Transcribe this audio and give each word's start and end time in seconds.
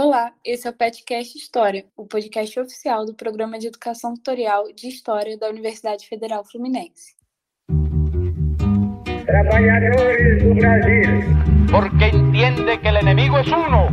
Olá, 0.00 0.30
esse 0.44 0.64
é 0.64 0.70
o 0.70 0.72
Petcast 0.72 1.36
História, 1.36 1.84
o 1.96 2.06
podcast 2.06 2.60
oficial 2.60 3.04
do 3.04 3.14
Programa 3.14 3.58
de 3.58 3.66
Educação 3.66 4.14
Tutorial 4.14 4.72
de 4.72 4.86
História 4.86 5.36
da 5.36 5.48
Universidade 5.48 6.06
Federal 6.06 6.44
Fluminense. 6.44 7.16
Trabalhadores 9.26 10.40
do 10.40 10.54
Brasil. 10.54 11.02
Porque 11.68 12.16
entende 12.16 12.78
que 12.78 12.88
o 12.88 12.98
inimigo 13.00 13.38
é 13.38 13.42
uno. 13.42 13.88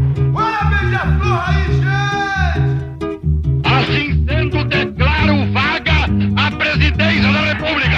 Assim 3.66 4.24
sendo, 4.28 4.64
declaro 4.66 5.52
vaga 5.54 6.06
a 6.38 6.52
presidência 6.56 7.34
da 7.34 7.42
República. 7.52 7.98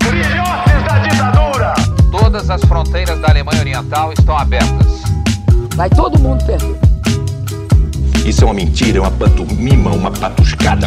Filhotes 0.00 0.84
da 0.86 0.98
ditadura. 1.08 1.74
Todas 2.12 2.48
as 2.48 2.64
fronteiras 2.66 3.18
da 3.18 3.30
Alemanha 3.30 3.60
Oriental 3.62 4.12
estão 4.12 4.38
abertas. 4.38 5.05
Vai 5.76 5.90
todo 5.90 6.18
mundo 6.18 6.42
perder. 6.46 6.80
Isso 8.26 8.42
é 8.42 8.44
uma 8.46 8.54
mentira, 8.54 8.96
é 8.96 9.00
uma 9.02 9.10
pantomima, 9.10 9.92
uma 9.92 10.10
patuscada. 10.10 10.86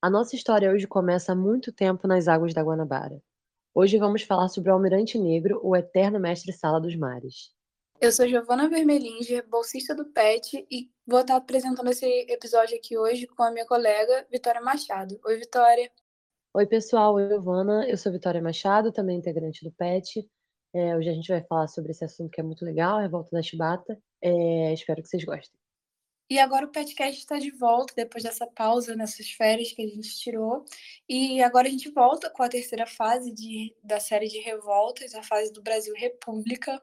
A 0.00 0.08
nossa 0.08 0.34
história 0.34 0.70
hoje 0.70 0.86
começa 0.86 1.32
há 1.32 1.34
muito 1.34 1.70
tempo 1.70 2.08
nas 2.08 2.28
águas 2.28 2.54
da 2.54 2.62
Guanabara. 2.62 3.22
Hoje 3.74 3.98
vamos 3.98 4.22
falar 4.22 4.48
sobre 4.48 4.70
o 4.70 4.72
Almirante 4.72 5.18
Negro, 5.18 5.60
o 5.62 5.76
eterno 5.76 6.18
mestre-sala 6.18 6.80
dos 6.80 6.96
mares. 6.96 7.50
Eu 8.00 8.10
sou 8.10 8.26
Giovana 8.26 8.70
Vermelinger, 8.70 9.46
bolsista 9.46 9.94
do 9.94 10.06
PET, 10.06 10.66
e 10.70 10.90
vou 11.06 11.20
estar 11.20 11.36
apresentando 11.36 11.90
esse 11.90 12.06
episódio 12.30 12.74
aqui 12.74 12.96
hoje 12.96 13.26
com 13.26 13.42
a 13.42 13.50
minha 13.50 13.66
colega 13.66 14.26
Vitória 14.30 14.62
Machado. 14.62 15.20
Oi, 15.26 15.36
Vitória. 15.36 15.90
Oi, 16.54 16.66
pessoal. 16.66 17.16
Oi, 17.16 17.28
Giovana. 17.28 17.86
Eu 17.86 17.98
sou 17.98 18.10
Vitória 18.10 18.40
Machado, 18.40 18.90
também 18.90 19.18
integrante 19.18 19.62
do 19.62 19.70
PET. 19.72 20.26
É, 20.74 20.96
hoje 20.96 21.10
a 21.10 21.12
gente 21.12 21.28
vai 21.28 21.42
falar 21.42 21.68
sobre 21.68 21.92
esse 21.92 22.04
assunto 22.04 22.30
que 22.30 22.40
é 22.40 22.44
muito 22.44 22.64
legal, 22.64 22.98
a 22.98 23.02
Revolta 23.02 23.30
da 23.30 23.42
Chibata. 23.42 24.00
É, 24.22 24.72
espero 24.72 25.02
que 25.02 25.08
vocês 25.08 25.24
gostem. 25.24 25.58
E 26.30 26.38
agora 26.38 26.64
o 26.64 26.72
podcast 26.72 27.20
está 27.20 27.38
de 27.38 27.50
volta, 27.50 27.92
depois 27.94 28.24
dessa 28.24 28.46
pausa 28.46 28.96
nessas 28.96 29.30
férias 29.32 29.70
que 29.72 29.82
a 29.82 29.86
gente 29.86 30.16
tirou. 30.16 30.64
E 31.06 31.42
agora 31.42 31.68
a 31.68 31.70
gente 31.70 31.90
volta 31.90 32.30
com 32.30 32.42
a 32.42 32.48
terceira 32.48 32.86
fase 32.86 33.30
de, 33.30 33.76
da 33.84 34.00
série 34.00 34.28
de 34.28 34.38
revoltas, 34.38 35.14
a 35.14 35.22
fase 35.22 35.52
do 35.52 35.62
Brasil 35.62 35.92
República, 35.94 36.82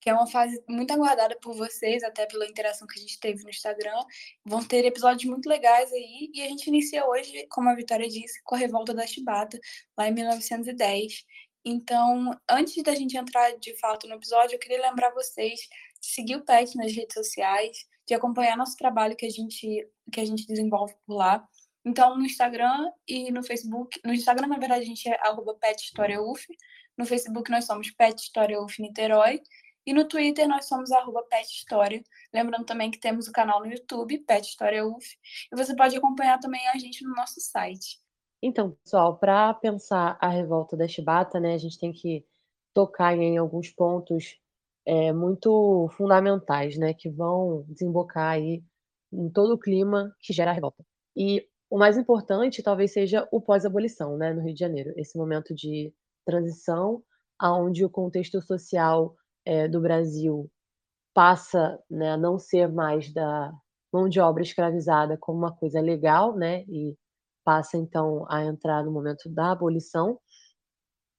que 0.00 0.10
é 0.10 0.12
uma 0.12 0.26
fase 0.26 0.60
muito 0.68 0.92
aguardada 0.92 1.38
por 1.40 1.54
vocês, 1.54 2.02
até 2.02 2.26
pela 2.26 2.44
interação 2.44 2.88
que 2.88 2.98
a 2.98 3.02
gente 3.02 3.20
teve 3.20 3.44
no 3.44 3.50
Instagram. 3.50 4.04
Vão 4.44 4.64
ter 4.64 4.84
episódios 4.84 5.30
muito 5.30 5.48
legais 5.48 5.92
aí. 5.92 6.28
E 6.34 6.42
a 6.42 6.48
gente 6.48 6.66
inicia 6.66 7.06
hoje, 7.06 7.46
como 7.48 7.68
a 7.68 7.76
Vitória 7.76 8.08
disse, 8.08 8.42
com 8.42 8.56
a 8.56 8.58
Revolta 8.58 8.92
da 8.92 9.06
Chibata, 9.06 9.60
lá 9.96 10.08
em 10.08 10.12
1910. 10.12 11.24
Então, 11.64 12.36
antes 12.48 12.82
da 12.82 12.94
gente 12.94 13.16
entrar 13.16 13.56
de 13.58 13.78
fato 13.78 14.08
no 14.08 14.14
episódio, 14.14 14.56
eu 14.56 14.58
queria 14.58 14.80
lembrar 14.80 15.10
vocês 15.10 15.60
de 16.00 16.06
seguir 16.08 16.36
o 16.36 16.44
PET 16.44 16.76
nas 16.76 16.92
redes 16.92 17.14
sociais, 17.14 17.86
de 18.06 18.14
acompanhar 18.14 18.56
nosso 18.56 18.76
trabalho 18.76 19.16
que 19.16 19.26
a 19.26 19.30
gente, 19.30 19.88
que 20.10 20.20
a 20.20 20.24
gente 20.24 20.46
desenvolve 20.46 20.94
por 21.06 21.14
lá. 21.14 21.46
Então, 21.84 22.16
no 22.16 22.24
Instagram 22.24 22.90
e 23.06 23.30
no 23.30 23.42
Facebook, 23.44 24.00
no 24.04 24.12
Instagram, 24.12 24.48
na 24.48 24.58
verdade, 24.58 24.82
a 24.82 24.86
gente 24.86 25.08
é 25.08 25.18
arroba 25.26 25.54
PetHistóriaUF, 25.54 26.46
no 26.96 27.06
Facebook 27.06 27.50
nós 27.50 27.64
somos 27.64 27.90
Pet 27.90 28.20
Niterói, 28.80 29.40
e 29.84 29.92
no 29.92 30.06
Twitter 30.06 30.46
nós 30.46 30.66
somos 30.66 30.92
arroba 30.92 31.24
Pet 31.24 31.46
História. 31.46 32.02
Lembrando 32.32 32.64
também 32.64 32.90
que 32.90 32.98
temos 32.98 33.26
o 33.26 33.32
canal 33.32 33.60
no 33.60 33.66
YouTube, 33.66 34.18
Pet 34.18 34.56
e 34.56 35.56
você 35.56 35.74
pode 35.74 35.96
acompanhar 35.96 36.38
também 36.38 36.66
a 36.68 36.78
gente 36.78 37.04
no 37.04 37.14
nosso 37.14 37.40
site. 37.40 38.00
Então, 38.42 38.72
pessoal, 38.84 39.16
para 39.18 39.54
pensar 39.54 40.18
a 40.20 40.28
revolta 40.28 40.76
da 40.76 40.88
Chibata, 40.88 41.38
né, 41.38 41.54
a 41.54 41.58
gente 41.58 41.78
tem 41.78 41.92
que 41.92 42.24
tocar 42.74 43.16
em 43.16 43.38
alguns 43.38 43.70
pontos 43.70 44.36
é, 44.86 45.12
muito 45.12 45.88
fundamentais, 45.96 46.76
né, 46.76 46.92
que 46.94 47.08
vão 47.08 47.64
desembocar 47.68 48.32
aí 48.32 48.62
em 49.12 49.30
todo 49.30 49.54
o 49.54 49.58
clima 49.58 50.12
que 50.20 50.32
gera 50.32 50.50
a 50.50 50.54
revolta. 50.54 50.84
E 51.16 51.46
o 51.70 51.78
mais 51.78 51.96
importante 51.96 52.62
talvez 52.62 52.92
seja 52.92 53.28
o 53.30 53.40
pós-abolição, 53.40 54.16
né, 54.16 54.32
no 54.32 54.42
Rio 54.42 54.54
de 54.54 54.60
Janeiro, 54.60 54.92
esse 54.96 55.16
momento 55.16 55.54
de 55.54 55.92
transição, 56.24 57.02
aonde 57.38 57.84
o 57.84 57.90
contexto 57.90 58.40
social 58.42 59.14
é, 59.44 59.68
do 59.68 59.80
Brasil 59.80 60.50
passa 61.14 61.78
né, 61.90 62.12
a 62.12 62.16
não 62.16 62.38
ser 62.38 62.68
mais 62.72 63.12
da 63.12 63.52
mão 63.92 64.08
de 64.08 64.20
obra 64.20 64.42
escravizada 64.42 65.16
como 65.18 65.38
uma 65.38 65.54
coisa 65.54 65.80
legal, 65.80 66.36
né, 66.36 66.64
e 66.68 66.96
passa 67.44 67.76
então 67.76 68.26
a 68.28 68.44
entrar 68.44 68.84
no 68.84 68.92
momento 68.92 69.28
da 69.28 69.52
abolição. 69.52 70.18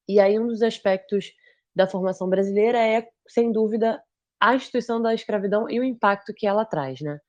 E 0.08 0.20
aí 0.20 0.40
um 0.40 0.48
dos 0.48 0.62
aspectos 0.62 1.32
da 1.76 1.88
formação 1.88 2.30
brasileira 2.30 2.78
é, 2.80 3.08
sem 3.28 3.52
dúvida, 3.52 4.02
a 4.40 4.56
instituição 4.56 5.02
da 5.02 5.14
escravidão 5.14 5.70
e 5.70 5.80
o 5.80 5.84
impacto 5.84 6.34
que 6.34 6.46
ela 6.46 6.66
traz, 6.66 7.02
né? 7.02 7.20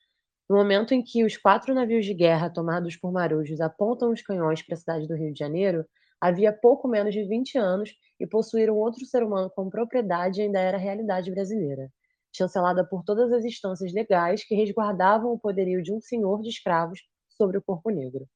No 0.48 0.56
momento 0.56 0.92
em 0.94 1.02
que 1.02 1.24
os 1.24 1.36
quatro 1.36 1.74
navios 1.74 2.04
de 2.04 2.14
guerra 2.14 2.50
tomados 2.50 2.96
por 2.96 3.12
marujos 3.12 3.60
apontam 3.60 4.12
os 4.12 4.22
canhões 4.22 4.62
para 4.62 4.74
a 4.74 4.78
cidade 4.78 5.08
do 5.08 5.16
Rio 5.16 5.32
de 5.32 5.38
Janeiro, 5.38 5.86
havia 6.20 6.52
pouco 6.52 6.88
menos 6.88 7.14
de 7.14 7.24
20 7.24 7.56
anos 7.58 7.90
e 8.20 8.26
possuir 8.26 8.70
um 8.70 8.76
outro 8.76 9.04
ser 9.06 9.22
humano 9.22 9.50
como 9.54 9.70
propriedade 9.70 10.42
ainda 10.42 10.58
era 10.60 10.76
realidade 10.78 11.30
brasileira, 11.30 11.90
chancelada 12.34 12.84
por 12.86 13.02
todas 13.04 13.32
as 13.32 13.44
instâncias 13.44 13.92
legais 13.92 14.44
que 14.44 14.54
resguardavam 14.54 15.32
o 15.32 15.38
poderio 15.38 15.82
de 15.82 15.92
um 15.92 16.00
senhor 16.00 16.42
de 16.42 16.48
escravos 16.50 17.00
sobre 17.30 17.58
o 17.58 17.62
corpo 17.62 17.90
negro. 17.90 18.26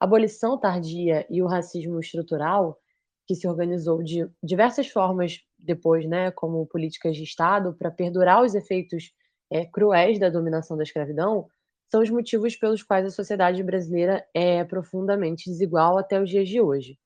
A 0.00 0.04
abolição 0.04 0.58
tardia 0.58 1.26
e 1.28 1.42
o 1.42 1.46
racismo 1.46 1.98
estrutural, 1.98 2.78
que 3.26 3.34
se 3.34 3.48
organizou 3.48 4.02
de 4.02 4.28
diversas 4.42 4.88
formas 4.88 5.40
depois, 5.58 6.06
né, 6.06 6.30
como 6.30 6.66
políticas 6.66 7.16
de 7.16 7.24
Estado, 7.24 7.74
para 7.74 7.90
perdurar 7.90 8.42
os 8.42 8.54
efeitos 8.54 9.12
é, 9.50 9.66
cruéis 9.66 10.18
da 10.18 10.30
dominação 10.30 10.76
da 10.76 10.82
escravidão, 10.82 11.48
são 11.90 12.02
os 12.02 12.10
motivos 12.10 12.54
pelos 12.54 12.82
quais 12.82 13.06
a 13.06 13.10
sociedade 13.10 13.62
brasileira 13.62 14.26
é 14.34 14.62
profundamente 14.62 15.50
desigual 15.50 15.98
até 15.98 16.20
os 16.20 16.28
dias 16.28 16.48
de 16.48 16.60
hoje. 16.60 16.98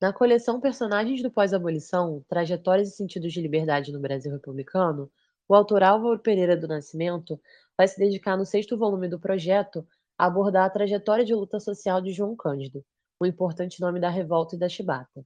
Na 0.00 0.12
coleção 0.12 0.60
Personagens 0.60 1.22
do 1.22 1.30
Pós-Abolição, 1.30 2.24
Trajetórias 2.28 2.88
e 2.88 2.96
Sentidos 2.96 3.32
de 3.32 3.40
Liberdade 3.40 3.92
no 3.92 4.00
Brasil 4.00 4.30
Republicano, 4.32 5.10
o 5.48 5.54
autor 5.54 5.82
Álvaro 5.82 6.18
Pereira 6.18 6.56
do 6.56 6.68
Nascimento 6.68 7.40
vai 7.76 7.88
se 7.88 7.98
dedicar 7.98 8.36
no 8.36 8.44
sexto 8.44 8.76
volume 8.76 9.08
do 9.08 9.18
projeto 9.18 9.86
abordar 10.18 10.66
a 10.66 10.70
trajetória 10.70 11.24
de 11.24 11.34
luta 11.34 11.60
social 11.60 12.00
de 12.00 12.12
João 12.12 12.34
Cândido, 12.34 12.84
o 13.20 13.26
importante 13.26 13.80
nome 13.80 14.00
da 14.00 14.10
revolta 14.10 14.56
e 14.56 14.58
da 14.58 14.68
chibata. 14.68 15.24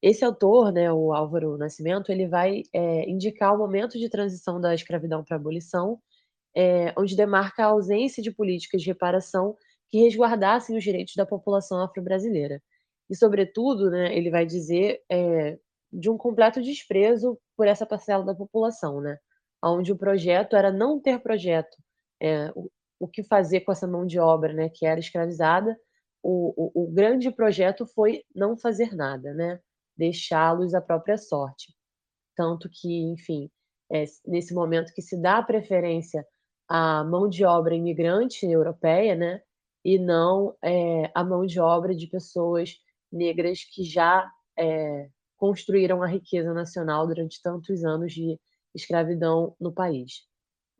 Esse 0.00 0.24
autor, 0.24 0.70
né, 0.70 0.92
o 0.92 1.12
Álvaro 1.12 1.56
Nascimento, 1.56 2.12
ele 2.12 2.28
vai 2.28 2.62
é, 2.72 3.08
indicar 3.08 3.54
o 3.54 3.58
momento 3.58 3.98
de 3.98 4.08
transição 4.08 4.60
da 4.60 4.74
escravidão 4.74 5.24
para 5.24 5.36
a 5.36 5.40
abolição, 5.40 5.98
é, 6.54 6.94
onde 6.96 7.16
demarca 7.16 7.64
a 7.64 7.68
ausência 7.68 8.22
de 8.22 8.30
políticas 8.30 8.82
de 8.82 8.88
reparação 8.88 9.56
que 9.90 9.98
resguardassem 10.00 10.76
os 10.76 10.84
direitos 10.84 11.14
da 11.16 11.26
população 11.26 11.80
afro-brasileira. 11.80 12.62
E, 13.08 13.16
sobretudo, 13.16 13.90
né, 13.90 14.16
ele 14.16 14.30
vai 14.30 14.44
dizer 14.46 15.02
é, 15.10 15.58
de 15.92 16.10
um 16.10 16.18
completo 16.18 16.60
desprezo 16.62 17.38
por 17.56 17.66
essa 17.66 17.86
parcela 17.86 18.24
da 18.24 18.34
população, 18.34 19.00
né, 19.00 19.18
onde 19.62 19.92
o 19.92 19.96
projeto 19.96 20.54
era 20.54 20.70
não 20.70 21.00
ter 21.00 21.20
projeto, 21.20 21.76
é, 22.20 22.52
o 22.98 23.08
que 23.08 23.22
fazer 23.22 23.60
com 23.60 23.72
essa 23.72 23.86
mão 23.86 24.06
de 24.06 24.18
obra, 24.18 24.52
né, 24.52 24.68
que 24.68 24.86
era 24.86 25.00
escravizada. 25.00 25.78
O, 26.22 26.54
o, 26.56 26.84
o 26.84 26.90
grande 26.92 27.30
projeto 27.30 27.86
foi 27.86 28.24
não 28.34 28.56
fazer 28.56 28.94
nada, 28.94 29.34
né, 29.34 29.60
deixá-los 29.96 30.74
à 30.74 30.80
própria 30.80 31.18
sorte. 31.18 31.74
Tanto 32.36 32.68
que, 32.70 33.02
enfim, 33.12 33.50
é, 33.92 34.04
nesse 34.26 34.54
momento 34.54 34.92
que 34.94 35.02
se 35.02 35.20
dá 35.20 35.42
preferência 35.42 36.26
à 36.68 37.04
mão 37.04 37.28
de 37.28 37.44
obra 37.44 37.74
imigrante 37.74 38.46
europeia, 38.46 39.14
né, 39.14 39.42
e 39.84 39.98
não 39.98 40.56
é, 40.62 41.10
a 41.14 41.22
mão 41.22 41.44
de 41.44 41.60
obra 41.60 41.94
de 41.94 42.06
pessoas 42.06 42.76
negras 43.12 43.62
que 43.64 43.84
já 43.84 44.28
é, 44.58 45.08
construíram 45.36 46.02
a 46.02 46.06
riqueza 46.06 46.54
nacional 46.54 47.06
durante 47.06 47.42
tantos 47.42 47.84
anos 47.84 48.12
de 48.12 48.40
escravidão 48.74 49.54
no 49.60 49.72
país. 49.72 50.26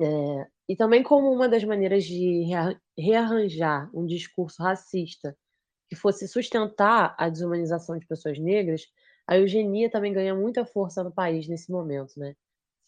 É, 0.00 0.46
e 0.68 0.76
também 0.76 1.02
como 1.02 1.30
uma 1.32 1.48
das 1.48 1.64
maneiras 1.64 2.04
de 2.04 2.44
rearranjar 2.98 3.90
um 3.94 4.06
discurso 4.06 4.62
racista 4.62 5.36
que 5.88 5.96
fosse 5.96 6.26
sustentar 6.28 7.14
a 7.18 7.28
desumanização 7.28 7.98
de 7.98 8.06
pessoas 8.06 8.38
negras, 8.38 8.82
a 9.28 9.38
eugenia 9.38 9.90
também 9.90 10.12
ganha 10.12 10.34
muita 10.34 10.64
força 10.64 11.04
no 11.04 11.12
país 11.12 11.48
nesse 11.48 11.70
momento, 11.70 12.12
né? 12.18 12.34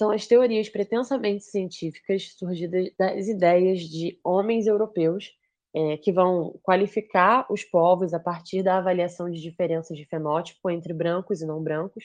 São 0.00 0.10
as 0.10 0.26
teorias 0.26 0.68
pretensamente 0.68 1.44
científicas 1.44 2.34
surgidas 2.38 2.90
das 2.98 3.28
ideias 3.28 3.80
de 3.80 4.18
homens 4.24 4.66
europeus 4.66 5.32
é, 5.74 5.96
que 5.96 6.12
vão 6.12 6.58
qualificar 6.62 7.46
os 7.50 7.64
povos 7.64 8.12
a 8.14 8.20
partir 8.20 8.62
da 8.62 8.78
avaliação 8.78 9.30
de 9.30 9.40
diferenças 9.40 9.96
de 9.96 10.04
fenótipo 10.06 10.70
entre 10.70 10.92
brancos 10.92 11.40
e 11.40 11.46
não 11.46 11.62
brancos 11.62 12.04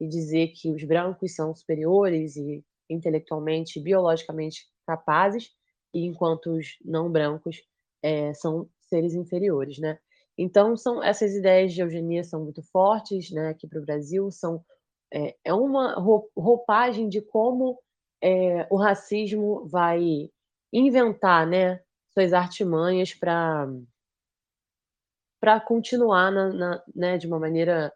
e 0.00 0.08
dizer 0.08 0.48
que 0.48 0.70
os 0.72 0.82
brancos 0.84 1.34
são 1.34 1.54
superiores 1.54 2.36
e 2.36 2.64
intelectualmente, 2.88 3.80
biologicamente 3.80 4.66
capazes, 4.86 5.50
e 5.94 6.04
enquanto 6.06 6.50
os 6.52 6.78
não 6.84 7.10
brancos 7.10 7.62
é, 8.02 8.32
são 8.34 8.68
seres 8.80 9.14
inferiores, 9.14 9.78
né? 9.78 9.98
Então, 10.38 10.76
são 10.76 11.02
essas 11.02 11.34
ideias 11.34 11.72
de 11.74 11.80
eugenia 11.82 12.22
são 12.24 12.44
muito 12.44 12.62
fortes, 12.62 13.30
né? 13.30 13.48
Aqui 13.48 13.66
para 13.66 13.80
o 13.80 13.84
Brasil 13.84 14.30
são 14.30 14.64
é, 15.12 15.36
é 15.44 15.54
uma 15.54 15.94
roupagem 16.36 17.08
de 17.08 17.20
como 17.22 17.78
é, 18.22 18.66
o 18.70 18.76
racismo 18.76 19.66
vai 19.68 20.30
inventar, 20.72 21.46
né, 21.46 21.80
suas 22.12 22.32
artimanhas 22.32 23.14
para 23.14 23.68
para 25.40 25.60
continuar 25.60 26.30
na, 26.32 26.52
na, 26.52 26.82
né, 26.94 27.18
de 27.18 27.26
uma 27.26 27.38
maneira 27.38 27.92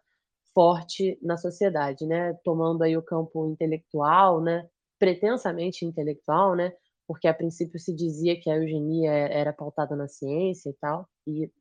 forte 0.53 1.17
na 1.21 1.37
sociedade, 1.37 2.05
né, 2.05 2.33
tomando 2.43 2.83
aí 2.83 2.95
o 2.97 3.01
campo 3.01 3.47
intelectual, 3.47 4.41
né, 4.41 4.67
pretensamente 4.99 5.85
intelectual, 5.85 6.55
né, 6.55 6.73
porque 7.11 7.27
a 7.27 7.33
princípio 7.33 7.77
se 7.77 7.93
dizia 7.93 8.39
que 8.39 8.49
a 8.49 8.55
eugenia 8.55 9.11
era 9.11 9.51
pautada 9.51 9.97
na 9.97 10.07
ciência 10.07 10.69
e 10.69 10.73
tal, 10.75 11.05
e 11.27 11.51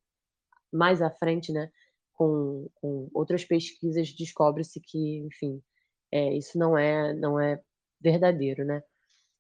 mais 0.72 1.02
à 1.02 1.10
frente, 1.10 1.52
né, 1.52 1.72
com, 2.14 2.68
com 2.76 3.08
outras 3.12 3.44
pesquisas 3.44 4.12
descobre-se 4.12 4.80
que, 4.80 5.18
enfim, 5.26 5.60
é, 6.12 6.32
isso 6.34 6.56
não 6.56 6.78
é 6.78 7.12
não 7.14 7.40
é 7.40 7.60
verdadeiro, 8.00 8.64
né? 8.64 8.80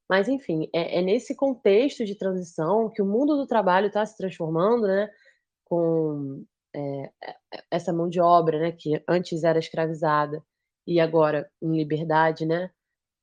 Mas, 0.08 0.26
enfim, 0.26 0.68
é, 0.74 0.98
é 0.98 1.02
nesse 1.02 1.32
contexto 1.36 2.04
de 2.04 2.16
transição 2.16 2.90
que 2.90 3.00
o 3.00 3.06
mundo 3.06 3.36
do 3.36 3.46
trabalho 3.46 3.86
está 3.86 4.04
se 4.04 4.16
transformando, 4.16 4.88
né? 4.88 5.08
Com 5.64 6.44
é, 6.74 7.12
essa 7.70 7.92
mão 7.92 8.08
de 8.08 8.20
obra, 8.20 8.58
né? 8.58 8.72
Que 8.72 9.00
antes 9.08 9.44
era 9.44 9.60
escravizada 9.60 10.42
e 10.86 10.98
agora 10.98 11.48
em 11.62 11.76
liberdade, 11.76 12.44
né? 12.44 12.68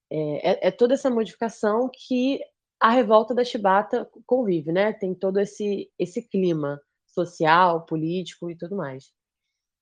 É, 0.10 0.70
é, 0.70 0.72
toda 0.72 0.94
essa 0.94 1.10
modificação 1.10 1.90
que 1.94 2.40
a 2.80 2.92
revolta 2.92 3.34
da 3.34 3.44
chibata 3.44 4.10
convive, 4.26 4.72
né? 4.72 4.94
Tem 4.94 5.14
todo 5.16 5.40
esse 5.40 5.92
esse 5.98 6.22
clima 6.22 6.80
social, 7.08 7.86
político 7.86 8.50
e 8.52 8.58
tudo 8.58 8.76
mais. 8.76 9.12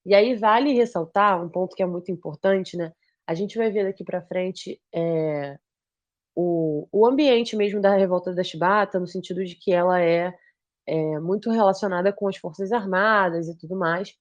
E 0.05 0.13
aí 0.15 0.35
vale 0.35 0.73
ressaltar 0.73 1.43
um 1.43 1.49
ponto 1.49 1.75
que 1.75 1.83
é 1.83 1.85
muito 1.85 2.11
importante, 2.11 2.77
né? 2.77 2.93
A 3.27 3.33
gente 3.35 3.57
vai 3.57 3.71
ver 3.71 3.85
daqui 3.85 4.03
para 4.03 4.21
frente 4.21 4.79
é, 4.93 5.57
o, 6.35 6.87
o 6.91 7.07
ambiente 7.07 7.55
mesmo 7.55 7.81
da 7.81 7.95
revolta 7.95 8.33
da 8.33 8.43
chibata, 8.43 8.99
no 8.99 9.07
sentido 9.07 9.43
de 9.45 9.55
que 9.55 9.73
ela 9.73 10.01
é, 10.01 10.33
é 10.87 11.19
muito 11.19 11.49
relacionada 11.51 12.13
com 12.13 12.27
as 12.27 12.37
forças 12.37 12.71
armadas 12.71 13.47
e 13.47 13.57
tudo 13.57 13.77
mais. 13.77 14.15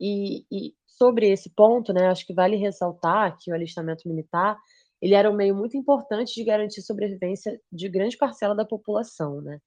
E, 0.00 0.44
e, 0.52 0.74
sobre 0.86 1.30
esse 1.30 1.50
ponto, 1.54 1.92
né, 1.92 2.08
acho 2.08 2.26
que 2.26 2.34
vale 2.34 2.56
ressaltar 2.56 3.36
que 3.38 3.50
o 3.50 3.54
alistamento 3.54 4.08
militar 4.08 4.58
ele 5.00 5.14
era 5.14 5.30
um 5.30 5.36
meio 5.36 5.54
muito 5.54 5.76
importante 5.76 6.34
de 6.34 6.44
garantir 6.44 6.82
sobrevivência 6.82 7.60
de 7.72 7.88
grande 7.88 8.16
parcela 8.16 8.54
da 8.54 8.64
população, 8.64 9.40
né? 9.40 9.60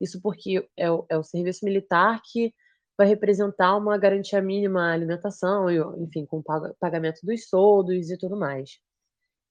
Isso 0.00 0.20
porque 0.22 0.66
é 0.76 0.90
o, 0.90 1.04
é 1.08 1.18
o 1.18 1.22
serviço 1.22 1.64
militar 1.64 2.20
que 2.24 2.54
vai 2.96 3.06
representar 3.06 3.76
uma 3.76 3.96
garantia 3.98 4.40
mínima 4.42 4.90
à 4.90 4.92
alimentação, 4.92 5.70
enfim, 6.02 6.26
com 6.26 6.42
pagamento 6.80 7.20
dos 7.22 7.48
soldos 7.48 8.10
e 8.10 8.18
tudo 8.18 8.36
mais. 8.36 8.78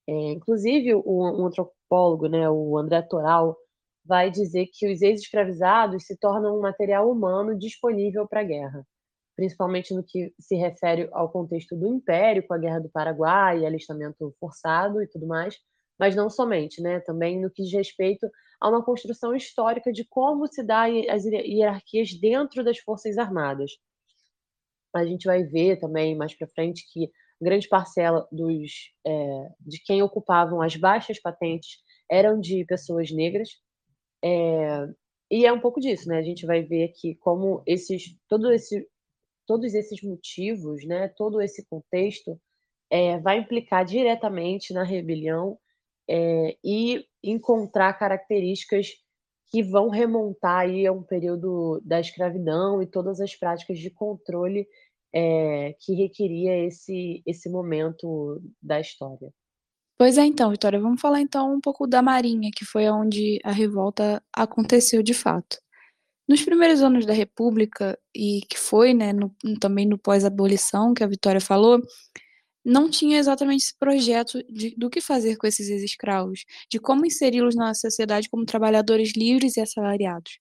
É, 0.08 0.32
inclusive, 0.32 0.96
um 0.96 1.46
antropólogo, 1.46 2.28
né, 2.28 2.50
o 2.50 2.78
André 2.78 3.02
Toral, 3.04 3.58
vai 4.06 4.32
dizer 4.32 4.68
que 4.74 4.92
os 4.92 5.02
ex-escravizados 5.02 6.06
se 6.06 6.18
tornam 6.18 6.58
um 6.58 6.62
material 6.62 7.12
humano 7.12 7.58
disponível 7.58 8.28
para 8.28 8.42
a 8.42 8.44
guerra, 8.44 8.88
principalmente 9.38 9.94
no 9.94 10.04
que 10.04 10.34
se 10.40 10.56
refere 10.56 11.08
ao 11.14 11.32
contexto 11.32 11.78
do 11.78 11.88
Império, 11.88 12.46
com 12.46 12.56
a 12.56 12.58
Guerra 12.58 12.80
do 12.80 12.90
Paraguai, 12.90 13.64
alistamento 13.64 14.36
forçado 14.40 15.02
e 15.02 15.08
tudo 15.08 15.28
mais, 15.28 15.56
mas 15.98 16.16
não 16.16 16.28
somente, 16.28 16.82
né, 16.82 17.00
também 17.00 17.40
no 17.40 17.50
que 17.50 17.64
diz 17.64 17.72
respeito 17.72 18.28
a 18.60 18.68
uma 18.68 18.84
construção 18.84 19.36
histórica 19.36 19.94
de 19.94 20.04
como 20.06 20.48
se 20.48 20.64
dá 20.64 20.86
as 20.86 21.24
hierarquias 21.24 22.20
dentro 22.20 22.64
das 22.64 22.80
Forças 22.80 23.18
Armadas. 23.20 23.72
A 24.96 25.06
gente 25.06 25.26
vai 25.26 25.44
ver 25.44 25.80
também 25.80 26.16
mais 26.16 26.34
para 26.34 26.48
frente 26.48 26.84
que 26.92 27.12
grande 27.40 27.68
parcela 27.70 28.28
dos 28.32 28.92
é, 29.06 29.50
de 29.60 29.80
quem 29.84 30.02
ocupavam 30.02 30.64
as 30.64 30.76
baixas 30.76 31.20
patentes 31.20 31.78
eram 32.10 32.40
de 32.40 32.66
pessoas 32.66 33.12
negras. 33.12 33.50
É, 34.24 34.88
e 35.30 35.46
é 35.46 35.54
um 35.54 35.60
pouco 35.60 35.80
disso, 35.80 36.08
né? 36.10 36.18
A 36.18 36.24
gente 36.24 36.48
vai 36.48 36.64
ver 36.64 36.86
aqui 36.86 37.14
como 37.16 37.62
esses, 37.68 38.18
todo 38.28 38.52
esse, 38.52 38.88
todos 39.48 39.74
esses 39.74 40.02
motivos, 40.04 40.86
né? 40.86 41.08
Todo 41.08 41.42
esse 41.42 41.66
contexto 41.66 42.40
é, 42.90 43.18
vai 43.20 43.40
implicar 43.40 43.86
diretamente 43.86 44.74
na 44.74 44.84
rebelião 44.84 45.58
é, 46.08 46.58
e 46.64 47.06
encontrar 47.24 47.94
características 47.94 48.90
que 49.50 49.64
vão 49.64 49.90
remontar 49.90 50.60
aí 50.60 50.86
a 50.86 50.92
um 50.92 51.04
período 51.04 51.82
da 51.84 52.00
escravidão 52.00 52.82
e 52.82 52.86
todas 52.86 53.22
as 53.22 53.34
práticas 53.36 53.80
de 53.80 53.90
controle 53.90 54.68
é, 55.14 55.74
que 55.80 55.94
requeria 55.96 56.66
esse, 56.66 57.24
esse 57.26 57.50
momento 57.50 58.42
da 58.62 58.80
história. 58.80 59.34
Pois 59.98 60.18
é, 60.18 60.26
então, 60.26 60.52
Vitória, 60.52 60.80
vamos 60.80 61.02
falar 61.02 61.22
então 61.22 61.52
um 61.54 61.62
pouco 61.62 61.88
da 61.88 62.04
Marinha, 62.04 62.52
que 62.56 62.64
foi 62.64 62.88
onde 62.90 63.40
a 63.44 63.52
revolta 63.52 64.22
aconteceu 64.32 65.02
de 65.02 65.14
fato. 65.14 65.58
Nos 66.28 66.44
primeiros 66.44 66.82
anos 66.82 67.06
da 67.06 67.14
República, 67.14 67.98
e 68.14 68.42
que 68.50 68.58
foi 68.58 68.94
né, 68.94 69.14
no, 69.14 69.34
também 69.60 69.86
no 69.86 69.98
pós-abolição, 69.98 70.94
que 70.94 71.04
a 71.04 71.08
Vitória 71.08 71.40
falou, 71.40 71.82
não 72.66 72.90
tinha 72.90 73.18
exatamente 73.18 73.64
esse 73.64 73.78
projeto 73.80 74.44
de, 74.50 74.76
do 74.76 74.90
que 74.90 75.00
fazer 75.00 75.38
com 75.38 75.48
esses 75.48 75.70
ex-escravos, 75.70 76.44
de 76.70 76.80
como 76.80 77.06
inseri-los 77.06 77.56
na 77.56 77.74
sociedade 77.74 78.30
como 78.30 78.46
trabalhadores 78.46 79.14
livres 79.16 79.56
e 79.56 79.62
assalariados. 79.62 80.40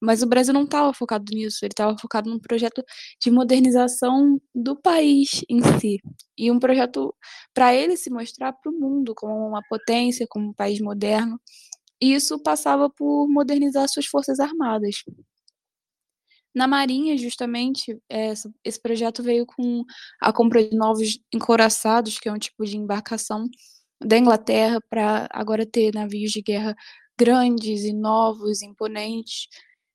Mas 0.00 0.22
o 0.22 0.26
Brasil 0.26 0.54
não 0.54 0.64
estava 0.64 0.92
focado 0.92 1.24
nisso, 1.32 1.64
ele 1.64 1.72
estava 1.72 1.96
focado 1.98 2.30
num 2.30 2.38
projeto 2.38 2.84
de 3.20 3.30
modernização 3.30 4.40
do 4.54 4.76
país 4.76 5.44
em 5.48 5.60
si. 5.80 5.98
E 6.38 6.50
um 6.50 6.60
projeto 6.60 7.14
para 7.54 7.74
ele 7.74 7.96
se 7.96 8.10
mostrar 8.10 8.52
para 8.52 8.70
o 8.70 8.78
mundo 8.78 9.14
como 9.14 9.34
uma 9.48 9.62
potência, 9.68 10.26
como 10.28 10.50
um 10.50 10.52
país 10.52 10.80
moderno. 10.80 11.40
E 12.00 12.14
isso 12.14 12.38
passava 12.38 12.90
por 12.90 13.28
modernizar 13.28 13.88
suas 13.88 14.06
forças 14.06 14.38
armadas. 14.38 15.02
Na 16.54 16.66
Marinha, 16.66 17.16
justamente, 17.18 17.98
essa, 18.08 18.50
esse 18.64 18.80
projeto 18.80 19.22
veio 19.22 19.44
com 19.44 19.84
a 20.20 20.32
compra 20.32 20.66
de 20.66 20.74
novos 20.74 21.18
encoraçados, 21.32 22.18
que 22.18 22.28
é 22.28 22.32
um 22.32 22.38
tipo 22.38 22.64
de 22.64 22.76
embarcação 22.76 23.48
da 24.02 24.16
Inglaterra, 24.16 24.80
para 24.88 25.28
agora 25.30 25.66
ter 25.66 25.94
navios 25.94 26.30
de 26.32 26.40
guerra 26.42 26.74
grandes 27.18 27.84
e 27.84 27.92
novos, 27.92 28.62
imponentes. 28.62 29.48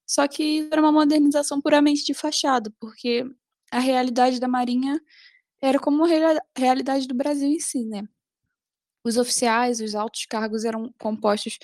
Só 0.07 0.27
que 0.27 0.67
era 0.71 0.81
uma 0.81 0.91
modernização 0.91 1.61
puramente 1.61 2.03
de 2.03 2.13
fachada, 2.13 2.71
porque 2.79 3.25
a 3.71 3.79
realidade 3.79 4.39
da 4.39 4.47
Marinha 4.47 4.99
era 5.61 5.79
como 5.79 6.03
a 6.05 6.07
realidade 6.57 7.07
do 7.07 7.15
Brasil 7.15 7.47
em 7.49 7.59
si, 7.59 7.85
né? 7.85 8.03
Os 9.03 9.17
oficiais, 9.17 9.79
os 9.79 9.95
altos 9.95 10.25
cargos 10.25 10.63
eram 10.65 10.93
compostos 10.99 11.57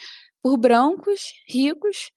por 0.47 0.55
brancos, 0.55 1.33
ricos, 1.45 2.09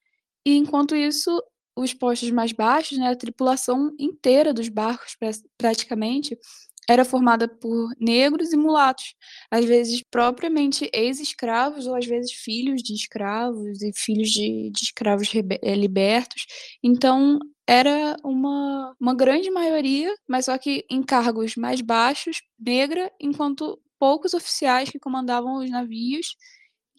e 0.47 0.57
enquanto 0.57 0.95
isso 0.95 1.43
os 1.75 1.93
postos 1.93 2.31
mais 2.31 2.52
baixos, 2.52 2.97
né, 2.97 3.09
a 3.09 3.16
tripulação 3.16 3.93
inteira 3.99 4.55
dos 4.55 4.69
barcos, 4.69 5.16
praticamente, 5.59 6.38
era 6.88 7.05
formada 7.05 7.49
por 7.49 7.93
negros 7.99 8.52
e 8.52 8.57
mulatos, 8.57 9.16
às 9.50 9.64
vezes 9.64 10.02
propriamente 10.09 10.88
ex-escravos 10.93 11.88
ou 11.88 11.97
às 11.97 12.07
vezes 12.07 12.33
filhos 12.33 12.83
de 12.85 12.95
escravos 12.95 13.83
e 13.83 13.93
filhos 13.97 14.31
de, 14.31 14.71
de 14.71 14.81
escravos 14.85 15.28
eh, 15.35 15.75
libertos. 15.75 16.47
Então, 16.83 17.40
era 17.66 18.16
uma, 18.25 18.95
uma 19.00 19.14
grande 19.14 19.50
maioria, 19.50 20.14
mas 20.28 20.45
só 20.45 20.57
que 20.57 20.85
em 20.88 21.02
cargos 21.02 21.57
mais 21.57 21.81
baixos, 21.81 22.43
negra, 22.59 23.11
enquanto 23.21 23.81
poucos 23.99 24.35
oficiais 24.35 24.88
que 24.88 25.00
comandavam 25.00 25.57
os 25.57 25.71
navios, 25.71 26.37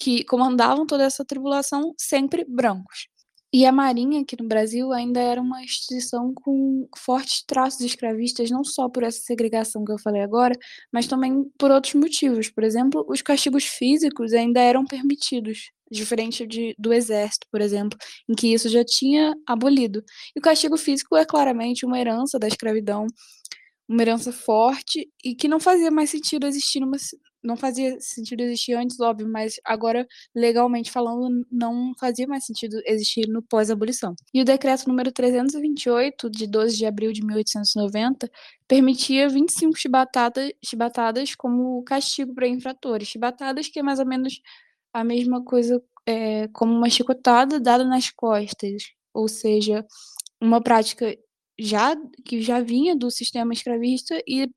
que 0.01 0.23
comandavam 0.23 0.87
toda 0.87 1.03
essa 1.03 1.23
tripulação, 1.23 1.93
sempre 1.95 2.43
brancos. 2.43 3.07
E 3.53 3.65
a 3.65 3.71
Marinha, 3.71 4.21
aqui 4.21 4.35
no 4.41 4.47
Brasil, 4.47 4.91
ainda 4.91 5.19
era 5.19 5.39
uma 5.39 5.61
instituição 5.61 6.33
com 6.33 6.87
fortes 6.97 7.43
traços 7.45 7.81
escravistas, 7.81 8.49
não 8.49 8.63
só 8.63 8.89
por 8.89 9.03
essa 9.03 9.19
segregação 9.19 9.85
que 9.85 9.91
eu 9.91 9.99
falei 9.99 10.23
agora, 10.23 10.55
mas 10.91 11.05
também 11.05 11.43
por 11.55 11.69
outros 11.69 11.93
motivos. 11.93 12.49
Por 12.49 12.63
exemplo, 12.63 13.05
os 13.07 13.21
castigos 13.21 13.65
físicos 13.65 14.33
ainda 14.33 14.59
eram 14.59 14.85
permitidos, 14.85 15.69
diferente 15.91 16.47
de, 16.47 16.73
do 16.79 16.91
Exército, 16.91 17.45
por 17.51 17.61
exemplo, 17.61 17.99
em 18.27 18.33
que 18.33 18.51
isso 18.51 18.69
já 18.69 18.83
tinha 18.83 19.35
abolido. 19.45 20.03
E 20.35 20.39
o 20.39 20.41
castigo 20.41 20.77
físico 20.77 21.15
é 21.15 21.25
claramente 21.25 21.85
uma 21.85 21.99
herança 21.99 22.39
da 22.39 22.47
escravidão, 22.47 23.05
uma 23.87 24.01
herança 24.01 24.31
forte 24.31 25.07
e 25.23 25.35
que 25.35 25.47
não 25.47 25.59
fazia 25.59 25.91
mais 25.91 26.09
sentido 26.09 26.47
existir 26.47 26.79
numa, 26.79 26.97
não 27.43 27.55
fazia 27.55 27.99
sentido 27.99 28.41
existir 28.41 28.73
antes, 28.73 28.99
óbvio, 28.99 29.27
mas 29.27 29.55
agora, 29.65 30.07
legalmente 30.35 30.91
falando, 30.91 31.45
não 31.51 31.93
fazia 31.99 32.27
mais 32.27 32.45
sentido 32.45 32.81
existir 32.85 33.27
no 33.27 33.41
pós-abolição. 33.41 34.15
E 34.33 34.41
o 34.41 34.45
decreto 34.45 34.87
número 34.87 35.11
328, 35.11 36.29
de 36.29 36.47
12 36.47 36.77
de 36.77 36.85
abril 36.85 37.11
de 37.11 37.25
1890, 37.25 38.29
permitia 38.67 39.27
25 39.29 39.77
chibatadas, 39.77 40.51
chibatadas 40.63 41.35
como 41.35 41.83
castigo 41.83 42.33
para 42.33 42.47
infratores. 42.47 43.07
Chibatadas 43.07 43.67
que 43.67 43.79
é 43.79 43.83
mais 43.83 43.99
ou 43.99 44.05
menos 44.05 44.39
a 44.93 45.03
mesma 45.03 45.43
coisa 45.43 45.81
é, 46.05 46.47
como 46.49 46.73
uma 46.73 46.89
chicotada 46.89 47.59
dada 47.59 47.83
nas 47.85 48.09
costas, 48.09 48.83
ou 49.13 49.27
seja, 49.27 49.85
uma 50.41 50.61
prática 50.61 51.15
já 51.59 51.95
que 52.25 52.41
já 52.41 52.59
vinha 52.61 52.95
do 52.95 53.11
sistema 53.11 53.53
escravista 53.53 54.21
e 54.27 54.47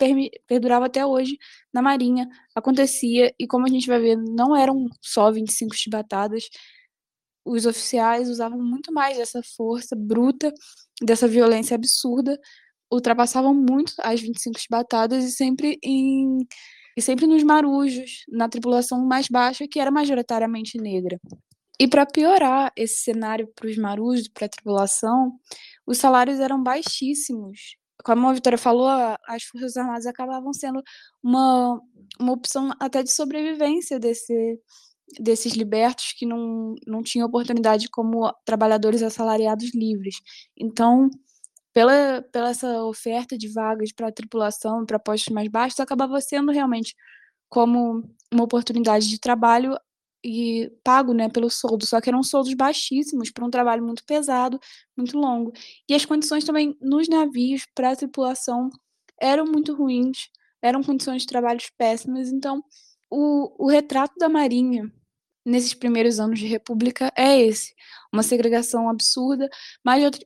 perdurava 0.47 0.87
até 0.87 1.05
hoje 1.05 1.39
na 1.73 1.83
Marinha. 1.83 2.29
Acontecia, 2.55 3.35
e 3.39 3.47
como 3.47 3.67
a 3.67 3.69
gente 3.69 3.87
vai 3.87 4.01
ver, 4.01 4.17
não 4.17 4.57
eram 4.57 4.87
só 5.03 5.31
25 5.31 5.75
chibatadas, 5.75 6.49
os 7.45 7.67
oficiais 7.67 8.29
usavam 8.31 8.59
muito 8.63 8.93
mais 8.93 9.19
dessa 9.19 9.43
força 9.57 9.95
bruta, 9.95 10.53
dessa 11.03 11.29
violência 11.29 11.75
absurda, 11.75 12.39
ultrapassavam 12.91 13.55
muito 13.55 13.93
as 14.01 14.21
25 14.21 14.59
chibatadas 14.59 15.25
e 15.25 15.33
sempre 15.33 15.79
em 15.83 16.47
e 16.97 17.03
sempre 17.03 17.27
nos 17.27 17.43
marujos, 17.43 18.25
na 18.29 18.49
tripulação 18.49 19.05
mais 19.05 19.27
baixa, 19.29 19.67
que 19.67 19.81
era 19.81 19.91
majoritariamente 19.91 20.79
negra. 20.79 21.19
E 21.79 21.89
para 21.89 22.07
piorar 22.07 22.73
esse 22.77 23.03
cenário 23.03 23.49
para 23.55 23.69
os 23.69 23.77
marujos, 23.77 24.29
para 24.29 24.47
a 24.47 24.49
tripulação, 24.49 25.39
os 25.87 25.99
salários 25.99 26.39
eram 26.39 26.63
baixíssimos. 26.63 27.77
Como 28.05 28.29
a 28.29 28.33
Vitória 28.33 28.59
falou, 28.59 28.89
as 29.27 29.45
Forças 29.45 29.77
Armadas 29.77 30.07
acabavam 30.07 30.53
sendo 30.53 30.83
uma, 31.23 31.81
uma 32.21 32.33
opção 32.33 32.71
até 32.79 33.03
de 33.03 33.13
sobrevivência 33.13 33.99
desse, 33.99 34.61
desses 35.19 35.55
libertos 35.55 36.13
que 36.17 36.27
não, 36.27 36.75
não 36.87 37.03
tinham 37.03 37.27
oportunidade 37.27 37.89
como 37.91 38.33
trabalhadores 38.45 39.03
assalariados 39.03 39.75
livres. 39.75 40.17
Então, 40.57 41.11
pela, 41.73 42.23
pela 42.33 42.51
essa 42.51 42.85
oferta 42.85 43.37
de 43.37 43.49
vagas 43.53 43.93
para 43.93 44.09
a 44.09 44.13
tripulação, 44.13 44.87
para 44.87 44.99
postos 44.99 45.33
mais 45.35 45.49
baixos, 45.49 45.81
acabava 45.81 46.21
sendo 46.21 46.53
realmente 46.53 46.95
como 47.49 48.05
uma 48.33 48.45
oportunidade 48.45 49.09
de 49.09 49.19
trabalho 49.19 49.77
e 50.25 50.73
pago, 50.83 51.13
né, 51.13 51.29
pelo 51.29 51.51
soldo, 51.51 51.87
só 51.87 52.01
que 52.01 52.09
eram 52.09 52.23
soldos 52.23 52.55
baixíssimos 52.55 53.31
para 53.31 53.45
um 53.45 53.51
trabalho 53.51 53.85
muito 53.85 54.05
pesado, 54.05 54.59
muito 54.97 55.19
longo. 55.19 55.53
E 55.89 55.95
as 55.95 56.05
condições 56.07 56.45
também 56.45 56.77
nos 56.81 57.09
navios 57.09 57.67
para 57.75 57.91
a 57.91 57.97
tripulação 57.97 58.71
eram 59.21 59.45
muito 59.45 59.75
ruins, 59.75 60.31
eram 60.63 60.83
condições 60.83 61.23
de 61.23 61.29
trabalho 61.29 61.61
péssimas, 61.77 62.33
então 62.33 62.63
o, 63.11 63.67
o 63.67 63.69
retrato 63.69 64.15
da 64.19 64.29
Marinha 64.29 64.91
nesses 65.45 65.75
primeiros 65.75 66.19
anos 66.19 66.39
de 66.39 66.47
república 66.47 67.13
é 67.17 67.39
esse, 67.39 67.75
uma 68.13 68.23
segregação 68.23 68.89
absurda, 68.89 69.49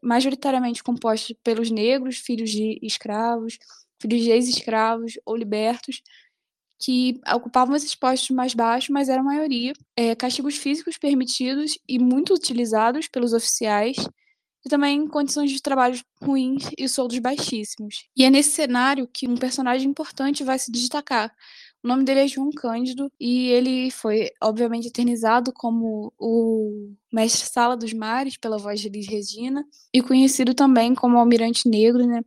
majoritariamente 0.02 0.82
composta 0.82 1.34
pelos 1.42 1.70
negros, 1.70 2.18
filhos 2.18 2.50
de 2.50 2.78
escravos, 2.82 3.58
filhos 4.00 4.22
de 4.22 4.30
ex-escravos 4.30 5.18
ou 5.26 5.36
libertos, 5.36 6.02
que 6.78 7.20
ocupavam 7.34 7.74
esses 7.74 7.94
postos 7.94 8.30
mais 8.30 8.54
baixos, 8.54 8.90
mas 8.90 9.08
era 9.08 9.20
a 9.20 9.24
maioria. 9.24 9.72
É, 9.96 10.14
castigos 10.14 10.56
físicos 10.56 10.96
permitidos 10.96 11.78
e 11.88 11.98
muito 11.98 12.34
utilizados 12.34 13.08
pelos 13.08 13.32
oficiais, 13.32 13.96
e 14.64 14.68
também 14.68 15.06
condições 15.06 15.50
de 15.50 15.62
trabalho 15.62 15.98
ruins 16.22 16.68
e 16.76 16.88
soldos 16.88 17.18
baixíssimos. 17.18 18.04
E 18.16 18.24
é 18.24 18.30
nesse 18.30 18.50
cenário 18.50 19.08
que 19.12 19.28
um 19.28 19.36
personagem 19.36 19.88
importante 19.88 20.44
vai 20.44 20.58
se 20.58 20.70
destacar. 20.70 21.32
O 21.82 21.86
nome 21.86 22.04
dele 22.04 22.20
é 22.20 22.28
João 22.28 22.50
Cândido 22.50 23.10
e 23.20 23.48
ele 23.48 23.90
foi, 23.90 24.30
obviamente, 24.42 24.88
eternizado 24.88 25.52
como 25.52 26.12
o 26.18 26.92
mestre-sala 27.12 27.76
dos 27.76 27.92
mares 27.92 28.36
pela 28.36 28.58
voz 28.58 28.80
de 28.80 28.88
Liz 28.88 29.06
Regina 29.06 29.64
e 29.94 30.02
conhecido 30.02 30.54
também 30.54 30.92
como 30.94 31.18
Almirante 31.18 31.68
Negro, 31.68 32.04
né? 32.04 32.20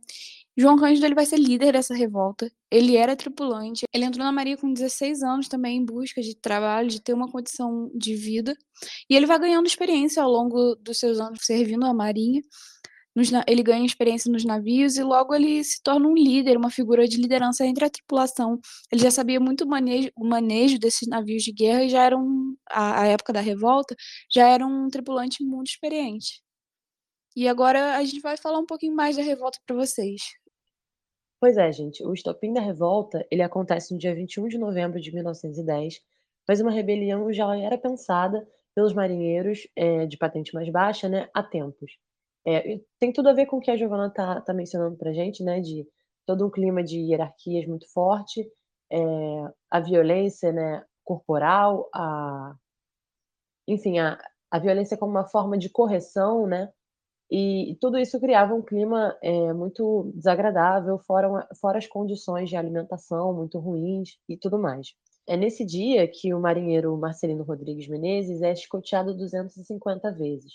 João 0.56 0.76
Cândido 0.76 1.06
ele 1.06 1.14
vai 1.14 1.24
ser 1.24 1.38
líder 1.38 1.72
dessa 1.72 1.94
revolta. 1.94 2.50
Ele 2.70 2.96
era 2.96 3.16
tripulante. 3.16 3.84
Ele 3.92 4.04
entrou 4.04 4.24
na 4.24 4.32
Marinha 4.32 4.56
com 4.56 4.72
16 4.72 5.22
anos 5.22 5.48
também 5.48 5.78
em 5.78 5.84
busca 5.84 6.20
de 6.20 6.34
trabalho, 6.36 6.88
de 6.88 7.00
ter 7.00 7.14
uma 7.14 7.30
condição 7.30 7.90
de 7.94 8.14
vida. 8.14 8.54
E 9.08 9.16
ele 9.16 9.26
vai 9.26 9.38
ganhando 9.38 9.66
experiência 9.66 10.22
ao 10.22 10.30
longo 10.30 10.74
dos 10.76 10.98
seus 10.98 11.18
anos 11.20 11.44
servindo 11.44 11.86
a 11.86 11.94
Marinha. 11.94 12.42
Nos, 13.14 13.30
ele 13.46 13.62
ganha 13.62 13.84
experiência 13.84 14.30
nos 14.32 14.44
navios 14.44 14.96
e 14.96 15.02
logo 15.02 15.34
ele 15.34 15.62
se 15.64 15.82
torna 15.82 16.08
um 16.08 16.14
líder, 16.14 16.56
uma 16.56 16.70
figura 16.70 17.06
de 17.06 17.18
liderança 17.18 17.66
entre 17.66 17.84
a 17.84 17.90
tripulação. 17.90 18.58
Ele 18.90 19.02
já 19.02 19.10
sabia 19.10 19.38
muito 19.40 19.66
manejo, 19.66 20.10
o 20.16 20.26
manejo 20.26 20.78
desses 20.78 21.08
navios 21.08 21.42
de 21.42 21.52
guerra 21.52 21.84
e 21.84 21.88
já 21.90 22.04
era 22.04 22.16
um, 22.16 22.56
a, 22.70 23.02
a 23.02 23.06
época 23.06 23.32
da 23.32 23.40
revolta, 23.40 23.94
já 24.30 24.48
era 24.48 24.66
um 24.66 24.88
tripulante 24.88 25.44
muito 25.44 25.68
experiente. 25.68 26.42
E 27.36 27.48
agora 27.48 27.96
a 27.96 28.04
gente 28.04 28.20
vai 28.20 28.36
falar 28.36 28.58
um 28.58 28.66
pouquinho 28.66 28.94
mais 28.94 29.16
da 29.16 29.22
revolta 29.22 29.58
para 29.66 29.76
vocês. 29.76 30.22
Pois 31.42 31.56
é, 31.56 31.72
gente, 31.72 32.04
o 32.06 32.14
estopim 32.14 32.52
da 32.52 32.60
revolta, 32.60 33.26
ele 33.28 33.42
acontece 33.42 33.92
no 33.92 33.98
dia 33.98 34.14
21 34.14 34.46
de 34.46 34.56
novembro 34.56 35.00
de 35.00 35.12
1910, 35.12 36.00
mas 36.48 36.60
uma 36.60 36.70
rebelião 36.70 37.32
já 37.32 37.58
era 37.58 37.76
pensada 37.76 38.48
pelos 38.72 38.94
marinheiros 38.94 39.66
é, 39.74 40.06
de 40.06 40.16
patente 40.16 40.54
mais 40.54 40.68
baixa, 40.68 41.08
né, 41.08 41.28
há 41.34 41.42
tempos. 41.42 41.98
É, 42.46 42.78
tem 43.00 43.12
tudo 43.12 43.28
a 43.28 43.32
ver 43.32 43.46
com 43.46 43.56
o 43.56 43.60
que 43.60 43.72
a 43.72 43.76
Giovana 43.76 44.06
está 44.06 44.40
tá 44.40 44.54
mencionando 44.54 44.96
para 44.96 45.12
gente, 45.12 45.42
né, 45.42 45.58
de 45.58 45.84
todo 46.24 46.46
um 46.46 46.50
clima 46.50 46.80
de 46.80 46.96
hierarquias 47.00 47.66
muito 47.66 47.92
forte, 47.92 48.48
é, 48.88 48.98
a 49.68 49.80
violência, 49.80 50.52
né, 50.52 50.84
corporal, 51.02 51.88
a, 51.92 52.54
enfim, 53.66 53.98
a, 53.98 54.16
a 54.48 54.60
violência 54.60 54.96
como 54.96 55.10
uma 55.10 55.26
forma 55.26 55.58
de 55.58 55.68
correção, 55.68 56.46
né, 56.46 56.72
e 57.32 57.76
tudo 57.80 57.98
isso 57.98 58.20
criava 58.20 58.54
um 58.54 58.62
clima 58.62 59.16
é, 59.22 59.52
muito 59.54 60.12
desagradável, 60.14 60.98
fora, 60.98 61.48
fora 61.60 61.78
as 61.78 61.86
condições 61.86 62.50
de 62.50 62.56
alimentação 62.56 63.32
muito 63.32 63.58
ruins 63.58 64.18
e 64.28 64.36
tudo 64.36 64.58
mais. 64.58 64.94
É 65.26 65.36
nesse 65.36 65.64
dia 65.64 66.06
que 66.06 66.34
o 66.34 66.40
marinheiro 66.40 66.96
Marcelino 66.96 67.44
Rodrigues 67.44 67.88
Menezes 67.88 68.42
é 68.42 68.52
escoteado 68.52 69.16
250 69.16 70.12
vezes 70.12 70.52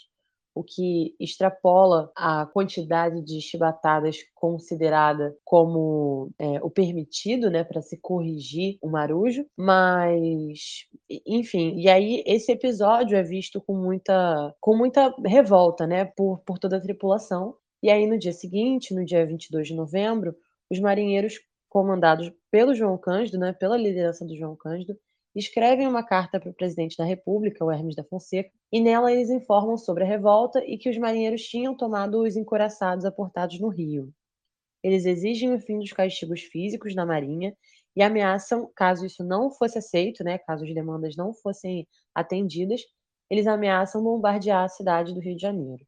o 0.57 0.63
que 0.63 1.15
extrapola 1.19 2.11
a 2.15 2.45
quantidade 2.47 3.21
de 3.21 3.39
chibatadas 3.41 4.17
considerada 4.33 5.35
como 5.43 6.31
é, 6.39 6.59
o 6.63 6.69
permitido, 6.69 7.49
né, 7.49 7.63
para 7.63 7.81
se 7.81 7.97
corrigir 7.97 8.77
o 8.81 8.89
marujo, 8.89 9.45
mas 9.55 10.85
enfim, 11.25 11.75
e 11.77 11.89
aí 11.89 12.23
esse 12.25 12.51
episódio 12.51 13.17
é 13.17 13.23
visto 13.23 13.61
com 13.61 13.75
muita 13.75 14.55
com 14.59 14.75
muita 14.75 15.13
revolta, 15.25 15.85
né, 15.85 16.05
por, 16.05 16.39
por 16.39 16.59
toda 16.59 16.77
a 16.77 16.81
tripulação. 16.81 17.55
E 17.81 17.89
aí 17.91 18.07
no 18.07 18.17
dia 18.17 18.33
seguinte, 18.33 18.93
no 18.93 19.05
dia 19.05 19.25
22 19.25 19.67
de 19.67 19.75
novembro, 19.75 20.35
os 20.69 20.79
marinheiros 20.79 21.35
comandados 21.69 22.31
pelo 22.49 22.73
João 22.73 22.97
Cândido, 22.97 23.37
né, 23.37 23.53
pela 23.53 23.77
liderança 23.77 24.25
do 24.25 24.35
João 24.35 24.55
Cândido, 24.55 24.97
escrevem 25.39 25.87
uma 25.87 26.03
carta 26.03 26.39
para 26.39 26.49
o 26.49 26.53
presidente 26.53 26.97
da 26.97 27.05
República, 27.05 27.63
o 27.63 27.71
Hermes 27.71 27.95
da 27.95 28.03
Fonseca, 28.03 28.51
e 28.71 28.81
nela 28.81 29.11
eles 29.11 29.29
informam 29.29 29.77
sobre 29.77 30.03
a 30.03 30.07
revolta 30.07 30.63
e 30.65 30.77
que 30.77 30.89
os 30.89 30.97
marinheiros 30.97 31.43
tinham 31.43 31.75
tomado 31.75 32.23
os 32.23 32.35
encoraçados 32.35 33.05
aportados 33.05 33.59
no 33.59 33.69
Rio. 33.69 34.11
Eles 34.83 35.05
exigem 35.05 35.53
o 35.53 35.59
fim 35.59 35.79
dos 35.79 35.91
castigos 35.91 36.41
físicos 36.41 36.95
na 36.95 37.05
Marinha 37.05 37.55
e 37.95 38.01
ameaçam, 38.01 38.71
caso 38.75 39.05
isso 39.05 39.23
não 39.23 39.51
fosse 39.51 39.77
aceito, 39.77 40.23
né, 40.23 40.37
caso 40.37 40.63
as 40.63 40.73
demandas 40.73 41.15
não 41.15 41.33
fossem 41.33 41.87
atendidas, 42.15 42.81
eles 43.29 43.47
ameaçam 43.47 44.03
bombardear 44.03 44.63
a 44.63 44.69
cidade 44.69 45.13
do 45.13 45.19
Rio 45.19 45.35
de 45.35 45.41
Janeiro. 45.41 45.85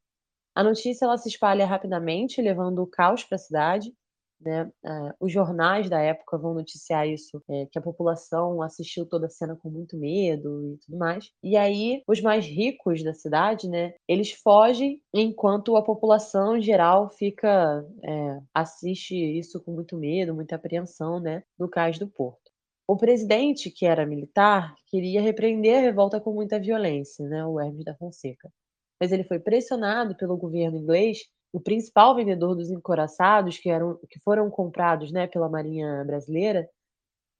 A 0.56 0.64
notícia 0.64 1.06
ela 1.06 1.18
se 1.18 1.30
espalha 1.30 1.66
rapidamente, 1.66 2.42
levando 2.42 2.84
o 2.84 2.88
caos 2.88 3.24
para 3.24 3.36
a 3.36 3.40
cidade, 3.40 3.94
né? 4.42 4.72
Uh, 4.84 5.14
os 5.20 5.32
jornais 5.32 5.90
da 5.90 6.00
época 6.00 6.38
vão 6.38 6.54
noticiar 6.54 7.08
isso, 7.08 7.42
é, 7.50 7.66
que 7.72 7.78
a 7.78 7.82
população 7.82 8.62
assistiu 8.62 9.06
toda 9.06 9.28
a 9.28 9.30
cena 9.30 9.56
com 9.56 9.70
muito 9.70 9.98
medo 9.98 10.74
e 10.74 10.78
tudo 10.78 10.98
mais. 10.98 11.32
E 11.44 11.58
aí, 11.58 12.02
os 12.08 12.22
mais 12.22 12.46
ricos 12.46 13.04
da 13.04 13.14
cidade, 13.14 13.68
né, 13.68 13.94
eles 14.08 14.32
fogem, 14.32 15.02
enquanto 15.14 15.76
a 15.76 15.84
população 15.84 16.58
em 16.58 16.62
geral 16.62 17.10
fica 17.10 17.86
é, 18.04 18.40
assiste 18.54 19.16
isso 19.16 19.62
com 19.64 19.72
muito 19.72 19.98
medo, 19.98 20.34
muita 20.34 20.56
apreensão, 20.56 21.20
né, 21.20 21.44
no 21.58 21.70
cais 21.70 22.00
do 22.00 22.08
porto. 22.08 22.50
O 22.88 22.98
presidente, 22.98 23.70
que 23.70 23.86
era 23.86 24.06
militar, 24.06 24.74
queria 24.88 25.22
repreender 25.22 25.78
a 25.78 25.82
revolta 25.82 26.20
com 26.20 26.34
muita 26.34 26.60
violência, 26.60 27.28
né, 27.28 27.46
o 27.46 27.60
Hermes 27.60 27.86
da 27.86 27.96
Fonseca. 27.96 28.52
Mas 29.00 29.12
ele 29.12 29.24
foi 29.24 29.40
pressionado 29.40 30.16
pelo 30.16 30.36
governo 30.38 30.78
inglês 30.78 31.20
o 31.52 31.60
principal 31.60 32.16
vendedor 32.16 32.56
dos 32.56 32.70
encoraçados, 32.70 33.58
que, 33.58 33.70
eram, 33.70 34.00
que 34.10 34.20
foram 34.20 34.50
comprados 34.50 35.12
né, 35.12 35.28
pela 35.28 35.50
Marinha 35.50 36.04
Brasileira, 36.06 36.70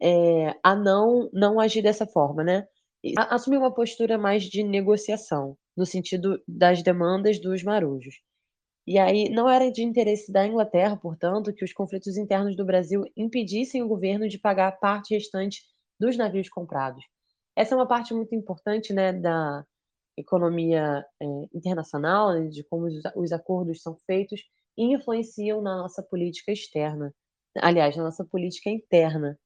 é, 0.02 0.56
a 0.64 0.76
não, 0.76 1.30
não 1.34 1.60
agir 1.60 1.82
dessa 1.82 2.08
forma, 2.08 2.44
né? 2.44 2.68
assumir 3.30 3.58
uma 3.58 3.74
postura 3.74 4.18
mais 4.18 4.44
de 4.44 4.64
negociação, 4.64 5.58
no 5.76 5.86
sentido 5.86 6.42
das 6.48 6.84
demandas 6.84 7.40
dos 7.40 7.64
marujos. 7.64 8.16
E 8.86 8.98
aí 8.98 9.30
não 9.30 9.48
era 9.48 9.72
de 9.72 9.84
interesse 9.84 10.32
da 10.32 10.46
Inglaterra, 10.46 10.98
portanto, 10.98 11.54
que 11.54 11.64
os 11.64 11.72
conflitos 11.72 12.18
internos 12.18 12.56
do 12.56 12.66
Brasil 12.66 13.04
impedissem 13.16 13.84
o 13.84 13.88
governo 13.88 14.28
de 14.28 14.38
pagar 14.40 14.68
a 14.68 14.72
parte 14.72 15.14
restante 15.14 15.62
dos 16.00 16.18
navios 16.18 16.50
comprados. 16.50 17.04
Essa 17.56 17.76
é 17.76 17.78
uma 17.78 17.88
parte 17.88 18.14
muito 18.14 18.34
importante 18.34 18.92
né, 18.92 19.14
da, 19.14 19.66
economia 20.20 21.06
é, 21.22 21.26
internacional, 21.54 22.34
né, 22.34 22.48
de 22.48 22.64
como 22.64 22.86
os, 22.86 22.96
os 23.16 23.32
acordos 23.32 23.82
são 23.82 23.96
feitos, 24.06 24.42
e 24.78 24.94
influenciam 24.94 25.62
na 25.62 25.78
nossa 25.78 26.02
política 26.02 26.52
externa, 26.52 27.14
aliás, 27.58 27.96
na 27.98 28.04
nossa 28.04 28.24
política 28.24 28.70
interna. 28.70 29.38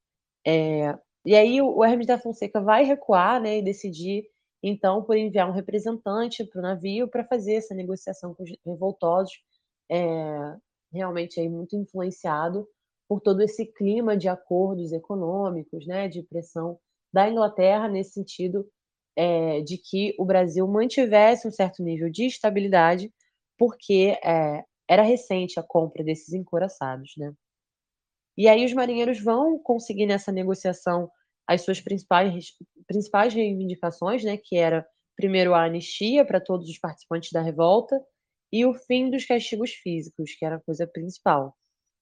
É, 0.46 0.96
e 1.24 1.34
aí 1.34 1.60
o 1.60 1.82
Hermes 1.84 2.06
da 2.06 2.18
Fonseca 2.18 2.60
vai 2.60 2.84
recuar 2.84 3.40
né, 3.40 3.58
e 3.58 3.62
decidir, 3.62 4.24
então, 4.62 5.02
por 5.02 5.16
enviar 5.16 5.48
um 5.48 5.52
representante 5.52 6.44
para 6.44 6.58
o 6.58 6.62
navio 6.62 7.08
para 7.08 7.24
fazer 7.24 7.54
essa 7.54 7.74
negociação 7.74 8.34
com 8.34 8.42
os 8.42 8.50
revoltosos, 8.64 9.34
é, 9.90 10.56
realmente 10.92 11.40
aí 11.40 11.48
muito 11.48 11.76
influenciado 11.76 12.66
por 13.08 13.20
todo 13.20 13.42
esse 13.42 13.66
clima 13.66 14.16
de 14.16 14.28
acordos 14.28 14.92
econômicos, 14.92 15.86
né, 15.86 16.08
de 16.08 16.22
pressão 16.22 16.78
da 17.12 17.28
Inglaterra 17.28 17.88
nesse 17.88 18.12
sentido 18.12 18.66
é, 19.16 19.60
de 19.60 19.78
que 19.78 20.14
o 20.18 20.24
Brasil 20.24 20.66
mantivesse 20.66 21.46
um 21.46 21.50
certo 21.50 21.82
nível 21.82 22.10
de 22.10 22.26
estabilidade, 22.26 23.12
porque 23.58 24.18
é, 24.24 24.64
era 24.88 25.02
recente 25.02 25.58
a 25.58 25.62
compra 25.62 26.02
desses 26.02 26.34
encoraçados, 26.34 27.12
né? 27.16 27.32
E 28.36 28.48
aí 28.48 28.64
os 28.64 28.72
marinheiros 28.72 29.20
vão 29.20 29.58
conseguir 29.58 30.06
nessa 30.06 30.32
negociação 30.32 31.08
as 31.46 31.62
suas 31.62 31.80
principais, 31.80 32.52
principais 32.86 33.32
reivindicações, 33.32 34.24
né, 34.24 34.36
que 34.36 34.56
era 34.56 34.84
primeiro 35.16 35.54
a 35.54 35.64
anistia 35.64 36.24
para 36.24 36.40
todos 36.40 36.68
os 36.68 36.78
participantes 36.78 37.30
da 37.30 37.40
revolta 37.40 38.00
e 38.52 38.64
o 38.64 38.74
fim 38.74 39.10
dos 39.10 39.24
castigos 39.24 39.70
físicos, 39.70 40.34
que 40.34 40.44
era 40.44 40.56
a 40.56 40.60
coisa 40.60 40.86
principal. 40.86 41.56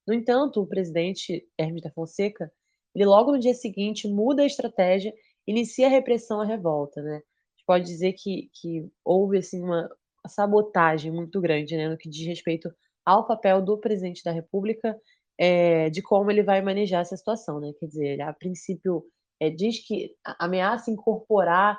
No 0.06 0.14
entanto, 0.14 0.60
o 0.60 0.66
presidente 0.66 1.46
Hermes 1.58 1.82
da 1.82 1.90
Fonseca, 1.90 2.50
ele 2.94 3.04
logo 3.04 3.32
no 3.32 3.38
dia 3.38 3.54
seguinte 3.54 4.08
muda 4.08 4.42
a 4.42 4.46
estratégia, 4.46 5.12
inicia 5.46 5.86
a 5.86 5.90
repressão 5.90 6.40
à 6.40 6.44
revolta, 6.44 7.02
né? 7.02 7.16
A 7.16 7.18
gente 7.18 7.66
pode 7.66 7.84
dizer 7.84 8.12
que, 8.14 8.50
que 8.54 8.88
houve 9.04 9.38
assim 9.38 9.62
uma 9.62 9.88
sabotagem 10.26 11.10
muito 11.10 11.40
grande, 11.40 11.76
né, 11.76 11.88
no 11.88 11.96
que 11.98 12.08
diz 12.08 12.26
respeito 12.26 12.72
ao 13.04 13.26
papel 13.26 13.60
do 13.60 13.78
presidente 13.78 14.22
da 14.22 14.30
República, 14.30 14.96
é, 15.38 15.90
de 15.90 16.00
como 16.02 16.30
ele 16.30 16.42
vai 16.42 16.62
manejar 16.62 17.00
essa 17.00 17.16
situação, 17.16 17.60
né? 17.60 17.72
Quer 17.78 17.86
dizer, 17.86 18.06
ele, 18.06 18.22
a 18.22 18.32
princípio 18.32 19.04
é, 19.40 19.50
diz 19.50 19.84
que 19.84 20.14
ameaça 20.38 20.90
incorporar 20.90 21.78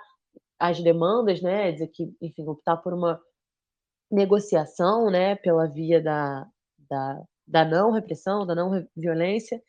as 0.60 0.82
demandas, 0.82 1.42
né? 1.42 1.72
Dizer 1.72 1.88
que, 1.88 2.14
enfim, 2.22 2.46
optar 2.48 2.78
por 2.78 2.94
uma 2.94 3.22
negociação, 4.12 5.10
né? 5.10 5.36
Pela 5.38 5.68
via 5.68 6.02
da, 6.02 6.46
da, 6.90 7.24
da 7.48 7.66
não 7.66 7.92
repressão, 7.92 8.46
da 8.46 8.56
não 8.56 8.86
violência, 8.96 9.62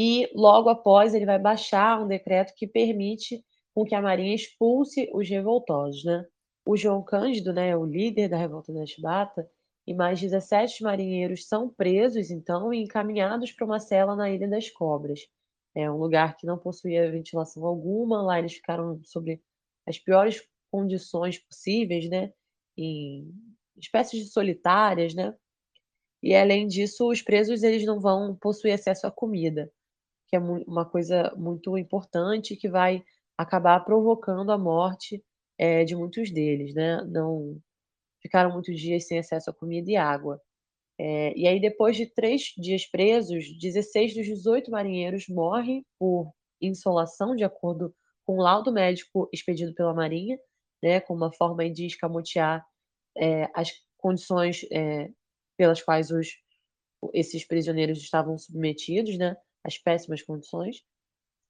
e 0.00 0.30
logo 0.32 0.68
após 0.68 1.12
ele 1.12 1.26
vai 1.26 1.40
baixar 1.40 2.00
um 2.00 2.06
decreto 2.06 2.54
que 2.54 2.68
permite 2.68 3.44
com 3.74 3.84
que 3.84 3.96
a 3.96 4.00
Marinha 4.00 4.32
expulse 4.32 5.10
os 5.12 5.28
revoltosos, 5.28 6.04
né? 6.04 6.24
O 6.64 6.76
João 6.76 7.02
Cândido, 7.02 7.52
né, 7.52 7.76
o 7.76 7.84
líder 7.84 8.28
da 8.28 8.36
revolta 8.36 8.72
da 8.72 8.86
Chibata, 8.86 9.50
e 9.84 9.92
mais 9.92 10.20
17 10.20 10.84
marinheiros 10.84 11.48
são 11.48 11.68
presos, 11.68 12.30
então, 12.30 12.72
e 12.72 12.80
encaminhados 12.80 13.50
para 13.50 13.66
uma 13.66 13.80
cela 13.80 14.14
na 14.14 14.30
Ilha 14.30 14.46
das 14.46 14.70
Cobras. 14.70 15.18
É 15.74 15.90
um 15.90 15.96
lugar 15.96 16.36
que 16.36 16.46
não 16.46 16.58
possuía 16.58 17.10
ventilação 17.10 17.66
alguma, 17.66 18.22
lá 18.22 18.38
eles 18.38 18.52
ficaram 18.52 19.00
sobre 19.02 19.42
as 19.84 19.98
piores 19.98 20.40
condições 20.70 21.38
possíveis, 21.40 22.08
né, 22.08 22.32
em 22.76 23.34
espécies 23.76 24.26
de 24.26 24.30
solitárias, 24.30 25.12
né, 25.12 25.34
e 26.22 26.36
além 26.36 26.68
disso, 26.68 27.10
os 27.10 27.20
presos 27.20 27.64
eles 27.64 27.84
não 27.84 27.98
vão 27.98 28.36
possuir 28.36 28.74
acesso 28.74 29.04
à 29.04 29.10
comida, 29.10 29.72
que 30.28 30.36
é 30.36 30.38
uma 30.38 30.84
coisa 30.84 31.32
muito 31.36 31.76
importante 31.78 32.56
que 32.56 32.68
vai 32.68 33.02
acabar 33.36 33.80
provocando 33.80 34.52
a 34.52 34.58
morte 34.58 35.24
é, 35.56 35.84
de 35.84 35.96
muitos 35.96 36.30
deles, 36.30 36.74
né? 36.74 37.02
Não 37.04 37.58
ficaram 38.22 38.52
muitos 38.52 38.78
dias 38.78 39.06
sem 39.06 39.18
acesso 39.18 39.50
a 39.50 39.54
comida 39.54 39.90
e 39.90 39.96
água. 39.96 40.40
É, 40.98 41.32
e 41.36 41.46
aí, 41.46 41.60
depois 41.60 41.96
de 41.96 42.06
três 42.06 42.52
dias 42.58 42.84
presos, 42.84 43.56
16 43.58 44.14
dos 44.14 44.26
18 44.26 44.70
marinheiros 44.70 45.28
morrem 45.28 45.84
por 45.98 46.32
insolação, 46.60 47.36
de 47.36 47.44
acordo 47.44 47.94
com 48.26 48.38
o 48.38 48.42
laudo 48.42 48.72
médico 48.72 49.28
expedido 49.32 49.72
pela 49.74 49.94
Marinha, 49.94 50.38
né, 50.82 51.00
com 51.00 51.14
uma 51.14 51.32
forma 51.32 51.70
de 51.70 51.86
escamotear 51.86 52.64
é, 53.16 53.48
as 53.54 53.72
condições 53.96 54.64
pelas 55.56 55.82
quais 55.82 56.10
os, 56.10 56.28
esses 57.12 57.44
prisioneiros 57.46 57.98
estavam 57.98 58.36
submetidos, 58.38 59.16
né, 59.16 59.36
as 59.64 59.78
péssimas 59.78 60.22
condições. 60.22 60.82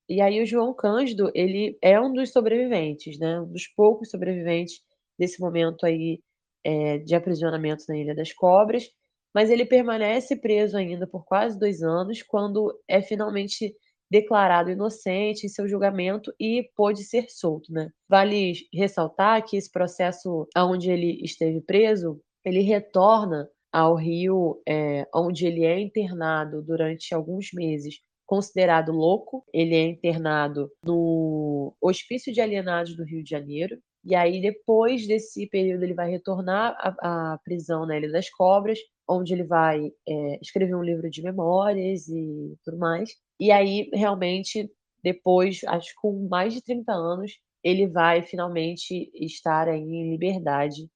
E 0.09 0.21
aí 0.21 0.43
o 0.43 0.47
João 0.47 0.73
Cândido, 0.75 1.31
ele 1.35 1.79
é 1.83 2.01
um 2.01 2.13
dos 2.13 2.33
sobreviventes, 2.33 3.19
né? 3.19 3.41
Um 3.41 3.53
dos 3.53 3.67
poucos 3.69 4.11
sobreviventes 4.11 4.81
desse 5.19 5.41
momento 5.41 5.85
aí 5.85 6.21
é, 6.65 6.99
de 6.99 7.15
aprisionamento 7.15 7.85
na 7.89 7.97
Ilha 7.97 8.15
das 8.15 8.33
Cobras, 8.33 8.89
mas 9.35 9.51
ele 9.51 9.67
permanece 9.67 10.37
preso 10.37 10.77
ainda 10.77 11.07
por 11.07 11.25
quase 11.25 11.59
dois 11.59 11.83
anos, 11.83 12.23
quando 12.23 12.75
é 12.89 13.03
finalmente 13.03 13.75
declarado 14.11 14.71
inocente 14.71 15.45
em 15.45 15.49
seu 15.51 15.69
julgamento 15.69 16.33
e 16.41 16.71
pôde 16.75 17.05
ser 17.05 17.27
solto, 17.29 17.71
né? 17.73 17.91
Vale 18.09 18.55
ressaltar 18.73 19.45
que 19.45 19.57
esse 19.57 19.71
processo 19.71 20.49
onde 20.57 20.91
ele 20.91 21.21
esteve 21.23 21.61
preso, 21.61 22.19
ele 22.45 22.61
retorna 22.61 23.49
ao 23.73 23.95
Rio, 23.95 24.61
é, 24.67 25.07
onde 25.15 25.47
ele 25.47 25.65
é 25.65 25.79
internado 25.79 26.63
durante 26.63 27.15
alguns 27.15 27.53
meses 27.53 28.01
considerado 28.27 28.93
louco. 28.93 29.45
Ele 29.53 29.75
é 29.75 29.83
internado 29.83 30.71
no 30.85 31.75
Hospício 31.81 32.33
de 32.33 32.41
Alienados 32.41 32.95
do 32.95 33.05
Rio 33.05 33.25
de 33.25 33.31
Janeiro. 33.31 33.79
E 34.05 34.15
aí, 34.15 34.41
depois 34.41 35.07
desse 35.07 35.47
período, 35.49 35.83
ele 35.83 35.95
vai 35.95 36.11
retornar 36.11 36.77
à, 36.79 37.33
à 37.35 37.39
prisão 37.39 37.87
na 37.87 37.97
Ilha 37.97 38.11
das 38.13 38.31
Cobras, 38.31 38.79
onde 39.09 39.33
ele 39.33 39.45
vai 39.45 39.91
é, 40.07 40.39
escrever 40.41 40.75
um 40.75 40.83
livro 40.83 41.11
de 41.11 41.23
memórias 41.23 42.09
e 42.09 42.57
tudo 42.65 42.79
mais. 42.79 43.11
E 43.41 43.51
aí, 43.51 43.91
realmente, 43.93 44.71
depois, 45.03 45.61
acho 45.67 45.89
que 45.89 46.01
com 46.01 46.29
mais 46.29 46.55
de 46.55 46.63
30 46.63 46.93
anos, 46.93 47.33
ele 47.63 47.87
vai 47.89 48.23
finalmente 48.23 49.11
estar 49.15 49.69
aí 49.69 49.81
em 49.81 50.11
liberdade 50.11 50.89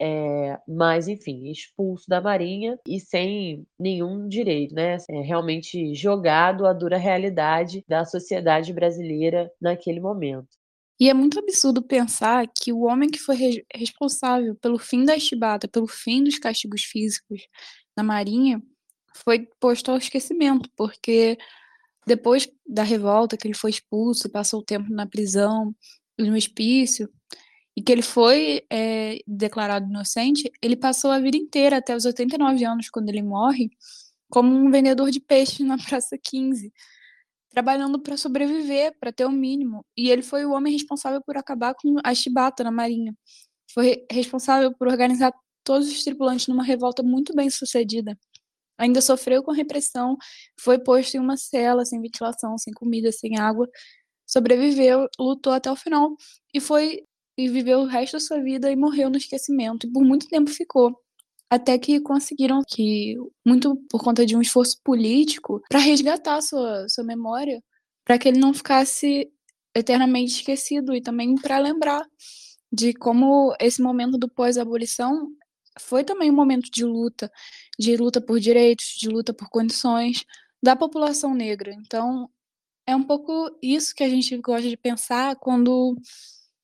é, 0.00 0.58
mas, 0.66 1.08
enfim, 1.08 1.50
expulso 1.50 2.04
da 2.08 2.20
Marinha 2.20 2.78
e 2.86 3.00
sem 3.00 3.66
nenhum 3.78 4.28
direito, 4.28 4.74
né? 4.74 4.96
É 5.10 5.20
realmente 5.20 5.94
jogado 5.94 6.66
à 6.66 6.72
dura 6.72 6.96
realidade 6.96 7.84
da 7.88 8.04
sociedade 8.04 8.72
brasileira 8.72 9.50
naquele 9.60 10.00
momento. 10.00 10.48
E 11.00 11.08
é 11.08 11.14
muito 11.14 11.38
absurdo 11.38 11.80
pensar 11.80 12.46
que 12.48 12.72
o 12.72 12.82
homem 12.82 13.08
que 13.08 13.18
foi 13.18 13.36
re 13.36 13.66
responsável 13.72 14.56
pelo 14.56 14.78
fim 14.78 15.04
da 15.04 15.18
chibata, 15.18 15.68
pelo 15.68 15.86
fim 15.86 16.24
dos 16.24 16.38
castigos 16.38 16.82
físicos 16.82 17.46
na 17.96 18.02
Marinha, 18.02 18.60
foi 19.14 19.48
posto 19.60 19.90
ao 19.90 19.98
esquecimento, 19.98 20.68
porque 20.76 21.38
depois 22.06 22.48
da 22.66 22.82
revolta, 22.82 23.36
que 23.36 23.46
ele 23.46 23.54
foi 23.54 23.70
expulso, 23.70 24.30
passou 24.30 24.60
o 24.60 24.64
tempo 24.64 24.90
na 24.90 25.06
prisão, 25.06 25.74
no 26.18 26.34
hospício, 26.34 27.08
e 27.78 27.80
que 27.80 27.92
ele 27.92 28.02
foi 28.02 28.66
é, 28.68 29.20
declarado 29.24 29.88
inocente, 29.88 30.50
ele 30.60 30.74
passou 30.74 31.12
a 31.12 31.20
vida 31.20 31.36
inteira, 31.36 31.76
até 31.76 31.94
os 31.94 32.04
89 32.04 32.64
anos, 32.64 32.90
quando 32.90 33.08
ele 33.08 33.22
morre, 33.22 33.70
como 34.28 34.52
um 34.52 34.68
vendedor 34.68 35.12
de 35.12 35.20
peixe 35.20 35.62
na 35.62 35.76
Praça 35.86 36.18
15, 36.20 36.72
trabalhando 37.48 38.00
para 38.00 38.16
sobreviver, 38.16 38.96
para 38.98 39.12
ter 39.12 39.26
o 39.26 39.30
mínimo. 39.30 39.86
E 39.96 40.10
ele 40.10 40.22
foi 40.22 40.44
o 40.44 40.50
homem 40.50 40.72
responsável 40.72 41.22
por 41.22 41.36
acabar 41.36 41.72
com 41.72 41.98
a 42.02 42.12
chibata 42.16 42.64
na 42.64 42.72
Marinha. 42.72 43.16
Foi 43.72 44.04
responsável 44.10 44.74
por 44.74 44.88
organizar 44.88 45.32
todos 45.62 45.86
os 45.86 46.02
tripulantes 46.02 46.48
numa 46.48 46.64
revolta 46.64 47.00
muito 47.00 47.32
bem 47.32 47.48
sucedida. 47.48 48.18
Ainda 48.76 49.00
sofreu 49.00 49.40
com 49.40 49.52
repressão, 49.52 50.16
foi 50.60 50.80
posto 50.80 51.14
em 51.16 51.20
uma 51.20 51.36
cela 51.36 51.84
sem 51.84 52.02
ventilação, 52.02 52.58
sem 52.58 52.74
comida, 52.74 53.12
sem 53.12 53.38
água, 53.38 53.68
sobreviveu, 54.26 55.08
lutou 55.18 55.52
até 55.52 55.70
o 55.70 55.76
final 55.76 56.16
e 56.52 56.60
foi 56.60 57.04
e 57.38 57.48
viveu 57.48 57.78
o 57.78 57.86
resto 57.86 58.14
da 58.14 58.20
sua 58.20 58.42
vida 58.42 58.70
e 58.70 58.74
morreu 58.74 59.08
no 59.08 59.16
esquecimento. 59.16 59.86
E 59.86 59.92
por 59.92 60.04
muito 60.04 60.26
tempo 60.26 60.50
ficou. 60.50 61.00
Até 61.48 61.78
que 61.78 62.00
conseguiram 62.00 62.62
que, 62.66 63.16
muito 63.46 63.76
por 63.88 64.02
conta 64.02 64.26
de 64.26 64.36
um 64.36 64.42
esforço 64.42 64.78
político, 64.84 65.62
para 65.70 65.78
resgatar 65.78 66.42
sua, 66.42 66.88
sua 66.88 67.04
memória, 67.04 67.62
para 68.04 68.18
que 68.18 68.28
ele 68.28 68.40
não 68.40 68.52
ficasse 68.52 69.30
eternamente 69.74 70.32
esquecido 70.32 70.94
e 70.94 71.00
também 71.00 71.36
para 71.36 71.58
lembrar 71.58 72.04
de 72.72 72.92
como 72.92 73.54
esse 73.60 73.80
momento 73.80 74.18
do 74.18 74.28
pós-abolição 74.28 75.28
foi 75.80 76.02
também 76.04 76.30
um 76.30 76.34
momento 76.34 76.68
de 76.70 76.84
luta, 76.84 77.30
de 77.78 77.96
luta 77.96 78.20
por 78.20 78.40
direitos, 78.40 78.96
de 78.98 79.08
luta 79.08 79.32
por 79.32 79.48
condições 79.48 80.24
da 80.62 80.74
população 80.74 81.34
negra. 81.34 81.72
Então, 81.72 82.28
é 82.86 82.96
um 82.96 83.02
pouco 83.02 83.56
isso 83.62 83.94
que 83.94 84.02
a 84.02 84.08
gente 84.08 84.36
gosta 84.38 84.68
de 84.68 84.76
pensar 84.76 85.36
quando 85.36 85.96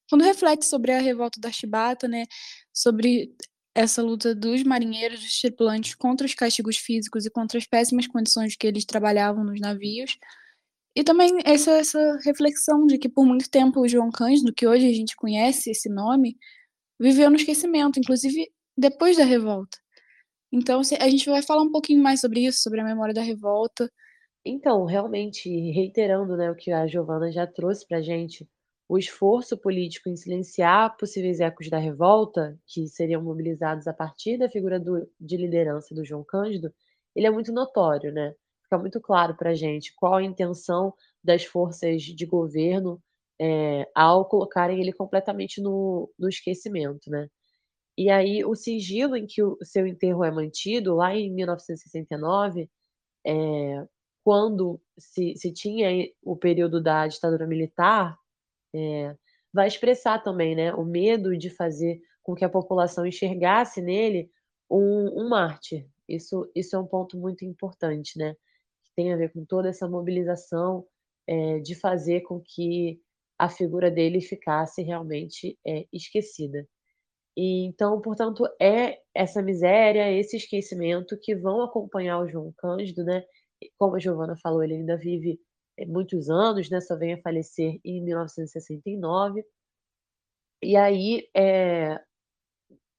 quando 0.09 0.23
reflete 0.23 0.65
sobre 0.67 0.93
a 0.93 0.99
revolta 1.01 1.41
da 1.41 1.51
Chibata, 1.51 2.07
né, 2.09 2.25
sobre 2.73 3.35
essa 3.75 4.03
luta 4.03 4.35
dos 4.35 4.63
marinheiros, 4.63 5.21
dos 5.21 5.41
tripulantes 5.41 5.95
contra 5.95 6.27
os 6.27 6.35
castigos 6.35 6.77
físicos 6.77 7.27
e 7.27 7.31
contra 7.31 7.59
as 7.59 7.67
péssimas 7.67 8.07
condições 8.07 8.57
que 8.57 8.67
eles 8.67 8.85
trabalhavam 8.85 9.45
nos 9.45 9.61
navios. 9.61 10.17
E 10.97 11.03
também 11.03 11.33
essa, 11.45 11.73
essa 11.73 12.19
reflexão 12.25 12.87
de 12.87 12.99
que 12.99 13.09
por 13.09 13.27
muito 13.27 13.51
tempo 13.51 13.81
o 13.81 13.89
João 13.89 14.11
Cândido, 14.11 14.55
que 14.55 14.67
hoje 14.67 14.87
a 14.89 14.93
gente 14.93 15.17
conhece 15.17 15.71
esse 15.71 15.89
nome, 15.89 16.37
viveu 17.01 17.29
no 17.31 17.37
esquecimento, 17.37 17.99
inclusive 17.99 18.49
depois 18.77 19.17
da 19.17 19.25
revolta. 19.25 19.77
Então, 20.53 20.81
a 21.01 21.09
gente 21.09 21.29
vai 21.29 21.43
falar 21.43 21.63
um 21.63 21.73
pouquinho 21.73 22.01
mais 22.01 22.21
sobre 22.21 22.47
isso, 22.47 22.61
sobre 22.63 22.81
a 22.81 22.85
memória 22.85 23.13
da 23.13 23.23
revolta. 23.23 23.91
Então, 24.45 24.85
realmente, 24.85 25.49
reiterando 25.73 26.37
né, 26.37 26.49
o 26.49 26.55
que 26.55 26.71
a 26.71 26.87
Giovana 26.87 27.33
já 27.33 27.45
trouxe 27.45 27.85
para 27.85 28.01
gente, 28.01 28.49
o 28.89 28.99
esforço 28.99 29.57
político 29.57 30.09
em 30.09 30.17
silenciar 30.17 30.97
possíveis 30.97 31.41
ecos 31.41 31.71
da 31.71 31.79
revolta, 31.79 32.59
que 32.67 32.87
seriam 32.89 33.23
mobilizados 33.23 33.87
a 33.87 33.93
partir 33.95 34.39
da 34.39 34.49
figura 34.49 34.79
do, 34.79 35.09
de 35.19 35.37
liderança 35.37 35.95
do 35.95 36.05
João 36.05 36.25
Cândido, 36.25 36.73
ele 37.15 37.27
é 37.27 37.31
muito 37.31 37.53
notório, 37.53 38.13
né? 38.13 38.35
Fica 38.63 38.79
muito 38.79 39.01
claro 39.01 39.37
para 39.37 39.51
a 39.51 39.55
gente 39.55 39.95
qual 39.95 40.15
a 40.17 40.23
intenção 40.23 40.93
das 41.23 41.45
forças 41.45 42.03
de 42.03 42.27
governo 42.27 43.01
é, 43.41 43.89
ao 43.95 44.27
colocarem 44.27 44.81
ele 44.81 44.93
completamente 44.93 45.61
no, 45.61 46.11
no 46.19 46.29
esquecimento, 46.29 47.11
né? 47.11 47.29
E 47.97 48.11
aí 48.11 48.45
o 48.45 48.55
sigilo 48.55 49.17
em 49.17 49.27
que 49.27 49.43
o 49.43 49.57
seu 49.63 49.87
enterro 49.87 50.25
é 50.25 50.31
mantido, 50.31 50.95
lá 50.97 51.15
em 51.17 51.33
1969, 51.33 52.69
é, 53.27 53.87
quando 54.25 54.81
se, 54.99 55.35
se 55.37 55.53
tinha 55.53 55.89
o 56.23 56.37
período 56.37 56.83
da 56.83 57.07
ditadura 57.07 57.47
militar, 57.47 58.19
é, 58.75 59.17
vai 59.53 59.69
expressar 59.69 60.23
também 60.23 60.57
né, 60.57 60.75
o 60.75 60.85
medo 60.85 61.37
de 61.37 61.49
fazer 61.51 62.01
com 62.23 62.35
que 62.35 62.45
a 62.45 62.49
população 62.49 63.07
enxergasse 63.07 63.81
nele 63.81 64.31
um, 64.71 65.23
um 65.23 65.29
mártir. 65.29 65.87
Isso, 66.09 66.51
isso 66.55 66.75
é 66.75 66.79
um 66.79 66.87
ponto 66.87 67.17
muito 67.17 67.45
importante, 67.45 68.19
né? 68.19 68.35
Que 68.85 68.93
tem 68.97 69.13
a 69.13 69.17
ver 69.17 69.33
com 69.33 69.45
toda 69.45 69.69
essa 69.69 69.89
mobilização 69.89 70.87
é, 71.27 71.61
de 71.61 71.75
fazer 71.75 72.23
com 72.23 72.41
que 72.41 73.01
a 73.39 73.49
figura 73.49 73.91
dele 73.91 74.21
ficasse 74.21 74.83
realmente 74.83 75.59
é, 75.67 75.87
esquecida. 75.93 76.67
E, 77.37 77.65
então, 77.65 78.01
portanto, 78.01 78.45
é 78.61 78.99
essa 79.15 79.43
miséria, 79.43 80.13
esse 80.13 80.37
esquecimento 80.37 81.19
que 81.21 81.35
vão 81.35 81.63
acompanhar 81.63 82.21
o 82.21 82.29
João 82.29 82.53
Cândido, 82.57 83.05
né? 83.05 83.25
Como 83.79 83.97
a 83.97 83.99
Giovana 83.99 84.37
falou, 84.37 84.63
ele 84.63 84.75
ainda 84.75 84.97
vive 84.97 85.41
muitos 85.87 86.31
anos, 86.31 86.71
né? 86.71 86.81
Só 86.81 86.97
vem 86.97 87.15
a 87.15 87.23
falecer 87.23 87.81
em 87.85 88.03
1969. 88.03 89.45
E 90.63 90.77
aí, 90.77 91.29
é, 91.37 92.01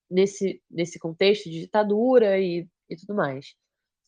nesse, 0.09 0.61
nesse 0.69 0.99
contexto 0.99 1.49
de 1.49 1.61
ditadura 1.61 2.39
e, 2.39 2.67
e 2.89 2.95
tudo 2.95 3.15
mais. 3.15 3.55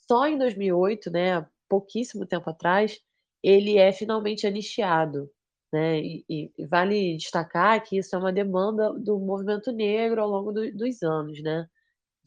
Só 0.07 0.27
em 0.27 0.37
2008, 0.37 1.11
né, 1.11 1.47
pouquíssimo 1.69 2.25
tempo 2.25 2.49
atrás, 2.49 2.99
ele 3.43 3.77
é 3.77 3.91
finalmente 3.91 4.47
anistiado. 4.47 5.29
Né? 5.71 5.99
E, 5.99 6.25
e, 6.57 6.65
vale 6.67 7.17
destacar 7.17 7.83
que 7.83 7.97
isso 7.97 8.15
é 8.15 8.19
uma 8.19 8.31
demanda 8.31 8.93
do 8.93 9.19
movimento 9.19 9.71
negro 9.71 10.21
ao 10.21 10.29
longo 10.29 10.51
do, 10.53 10.71
dos 10.73 11.03
anos, 11.03 11.41
né? 11.41 11.67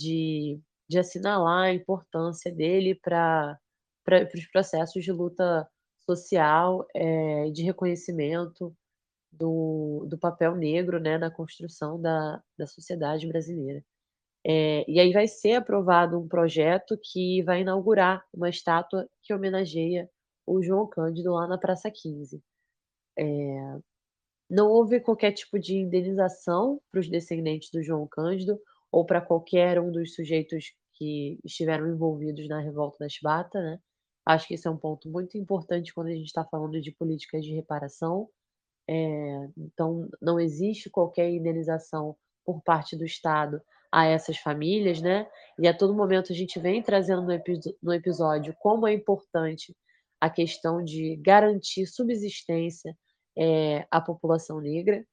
de, 0.01 0.61
de 0.89 0.99
assinalar 0.99 1.67
a 1.67 1.75
importância 1.75 2.53
dele 2.53 2.95
para 2.95 3.59
os 4.35 4.47
processos 4.47 5.05
de 5.05 5.13
luta 5.13 5.69
social, 6.17 6.87
é, 6.95 7.51
de 7.51 7.63
reconhecimento 7.63 8.75
do, 9.33 10.07
do 10.09 10.19
papel 10.19 10.57
negro 10.57 11.01
né, 11.01 11.19
na 11.19 11.31
construção 11.31 12.01
da, 12.01 12.43
da 12.59 12.67
sociedade 12.67 13.27
brasileira. 13.29 13.85
É, 14.45 14.85
e 14.91 14.99
aí 14.99 15.13
vai 15.13 15.29
ser 15.29 15.55
aprovado 15.55 16.19
um 16.19 16.27
projeto 16.29 16.99
que 17.03 17.43
vai 17.43 17.61
inaugurar 17.61 18.25
uma 18.33 18.49
estátua 18.49 19.09
que 19.23 19.35
homenageia 19.35 20.11
o 20.47 20.63
João 20.63 20.87
Cândido 20.89 21.33
lá 21.33 21.47
na 21.47 21.59
Praça 21.59 21.91
15. 21.91 22.43
É, 23.19 23.25
não 24.51 24.69
houve 24.69 25.01
qualquer 25.01 25.33
tipo 25.33 25.59
de 25.59 25.77
indenização 25.77 26.81
para 26.91 27.01
os 27.01 27.09
descendentes 27.09 27.71
do 27.71 27.83
João 27.83 28.07
Cândido 28.09 28.61
ou 28.91 29.05
para 29.07 29.21
qualquer 29.21 29.81
um 29.81 29.93
dos 29.93 30.15
sujeitos 30.15 30.73
que 30.95 31.39
estiveram 31.45 31.89
envolvidos 31.89 32.49
na 32.49 32.61
revolta 32.61 32.99
da 33.01 33.09
Chibata, 33.09 33.61
né? 33.63 33.79
Acho 34.31 34.47
que 34.47 34.55
isso 34.55 34.69
é 34.69 34.71
um 34.71 34.77
ponto 34.77 35.11
muito 35.11 35.37
importante 35.37 35.93
quando 35.93 36.09
a 36.09 36.15
gente 36.15 36.27
está 36.27 36.45
falando 36.45 36.81
de 36.81 36.93
políticas 36.93 37.45
de 37.45 37.53
reparação. 37.53 38.29
É, 38.89 39.49
então, 39.57 40.09
não 40.21 40.39
existe 40.39 40.89
qualquer 40.89 41.31
indenização 41.31 42.17
por 42.45 42.63
parte 42.63 42.97
do 42.97 43.05
Estado 43.05 43.61
a 43.93 44.07
essas 44.07 44.39
famílias, 44.39 45.01
né? 45.01 45.29
E 45.59 45.67
a 45.67 45.77
todo 45.77 45.95
momento 45.95 46.33
a 46.33 46.37
gente 46.37 46.61
vem 46.61 46.81
trazendo 46.81 47.23
no, 47.23 47.29
no 47.83 47.93
episódio 47.93 48.55
como 48.61 48.87
é 48.87 48.93
importante 48.93 49.77
a 50.21 50.31
questão 50.31 50.83
de 50.85 51.17
garantir 51.17 51.87
subsistência 51.87 52.97
é, 53.37 53.85
à 53.91 54.01
população 54.01 54.61
negra. 54.61 55.05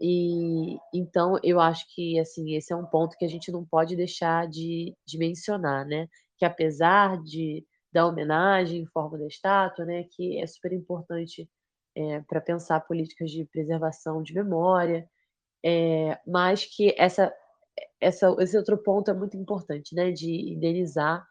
E 0.00 0.78
então 0.92 1.38
eu 1.44 1.60
acho 1.60 1.84
que 1.94 2.18
assim 2.18 2.56
esse 2.56 2.72
é 2.72 2.76
um 2.76 2.86
ponto 2.86 3.16
que 3.16 3.24
a 3.24 3.28
gente 3.28 3.52
não 3.52 3.64
pode 3.64 3.94
deixar 3.96 4.48
de, 4.48 4.96
de 5.06 5.18
mencionar, 5.18 5.86
né? 5.86 6.08
Que 6.36 6.44
apesar 6.44 7.22
de 7.22 7.64
da 7.92 8.06
homenagem 8.06 8.82
em 8.82 8.86
forma 8.86 9.18
da 9.18 9.26
estátua, 9.26 9.84
né? 9.84 10.04
Que 10.04 10.38
é 10.38 10.46
super 10.46 10.72
importante 10.72 11.48
é, 11.96 12.20
para 12.22 12.40
pensar 12.40 12.80
políticas 12.80 13.30
de 13.30 13.44
preservação 13.46 14.22
de 14.22 14.34
memória, 14.34 15.08
é, 15.64 16.18
mas 16.26 16.64
que 16.64 16.94
essa, 16.96 17.34
essa, 18.00 18.34
esse 18.40 18.56
outro 18.56 18.78
ponto 18.78 19.10
é 19.10 19.14
muito 19.14 19.36
importante, 19.36 19.94
né, 19.94 20.12
de 20.12 20.52
indenizar 20.52 21.26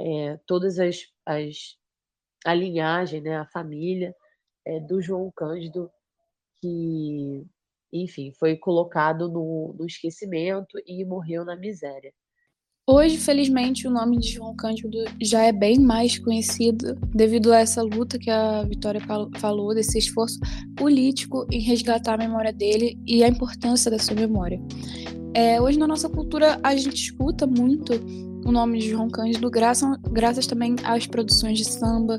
é, 0.00 0.38
todas 0.46 0.78
as, 0.78 1.00
as 1.26 1.76
a 2.44 2.54
linhagem, 2.54 3.20
né, 3.20 3.36
a 3.36 3.46
família 3.46 4.14
do 4.88 5.02
João 5.02 5.32
Cândido, 5.34 5.90
que, 6.60 7.44
enfim, 7.92 8.32
foi 8.38 8.56
colocado 8.56 9.28
no, 9.28 9.74
no 9.76 9.86
esquecimento 9.86 10.78
e 10.86 11.04
morreu 11.04 11.44
na 11.44 11.56
miséria. 11.56 12.14
Hoje, 12.84 13.16
felizmente, 13.16 13.86
o 13.86 13.92
nome 13.92 14.18
de 14.18 14.28
João 14.32 14.56
Cândido 14.56 15.04
já 15.20 15.44
é 15.44 15.52
bem 15.52 15.78
mais 15.78 16.18
conhecido 16.18 16.98
devido 17.14 17.52
a 17.52 17.60
essa 17.60 17.80
luta 17.80 18.18
que 18.18 18.28
a 18.28 18.64
Vitória 18.64 19.00
falou, 19.38 19.72
desse 19.72 19.98
esforço 19.98 20.40
político 20.76 21.46
em 21.52 21.60
resgatar 21.60 22.14
a 22.14 22.18
memória 22.18 22.52
dele 22.52 22.98
e 23.06 23.22
a 23.22 23.28
importância 23.28 23.88
da 23.88 24.00
sua 24.00 24.16
memória. 24.16 24.60
É, 25.32 25.62
hoje, 25.62 25.78
na 25.78 25.86
nossa 25.86 26.08
cultura, 26.08 26.58
a 26.60 26.74
gente 26.74 26.96
escuta 26.96 27.46
muito 27.46 27.92
o 28.44 28.50
nome 28.50 28.80
de 28.80 28.90
João 28.90 29.08
Cândido 29.08 29.48
graças, 29.48 29.88
graças 30.10 30.48
também 30.48 30.74
às 30.82 31.06
produções 31.06 31.58
de 31.58 31.64
samba, 31.64 32.18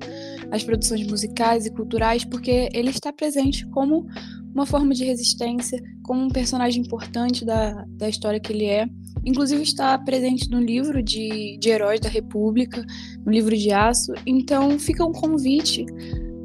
às 0.49 0.63
produções 0.63 1.05
musicais 1.05 1.65
e 1.65 1.71
culturais, 1.71 2.23
porque 2.23 2.69
ele 2.73 2.89
está 2.89 3.11
presente 3.11 3.67
como 3.71 4.07
uma 4.55 4.65
forma 4.65 4.93
de 4.93 5.03
resistência, 5.03 5.77
como 6.03 6.23
um 6.23 6.29
personagem 6.29 6.81
importante 6.81 7.43
da, 7.43 7.83
da 7.89 8.07
história 8.07 8.39
que 8.39 8.53
ele 8.53 8.65
é. 8.65 8.87
Inclusive 9.25 9.63
está 9.63 9.97
presente 9.97 10.49
no 10.49 10.59
livro 10.59 11.01
de, 11.01 11.57
de 11.57 11.69
Heróis 11.69 11.99
da 11.99 12.09
República, 12.09 12.85
no 13.25 13.31
livro 13.31 13.55
de 13.55 13.71
Aço. 13.71 14.13
Então 14.25 14.77
fica 14.77 15.05
um 15.05 15.11
convite 15.11 15.85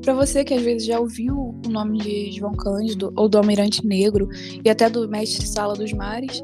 para 0.03 0.15
você 0.15 0.45
que 0.45 0.55
às 0.55 0.63
vezes 0.63 0.87
já 0.87 0.99
ouviu 0.99 1.61
o 1.67 1.69
nome 1.69 1.99
de 1.99 2.33
João 2.33 2.55
Cândido 2.55 3.13
ou 3.17 3.29
do 3.29 3.37
Almirante 3.37 3.87
Negro 3.87 4.29
e 4.65 4.71
até 4.71 4.89
do 4.89 5.09
Mestre 5.09 5.47
Sala 5.47 5.75
dos 5.75 5.93
Mares, 5.93 6.41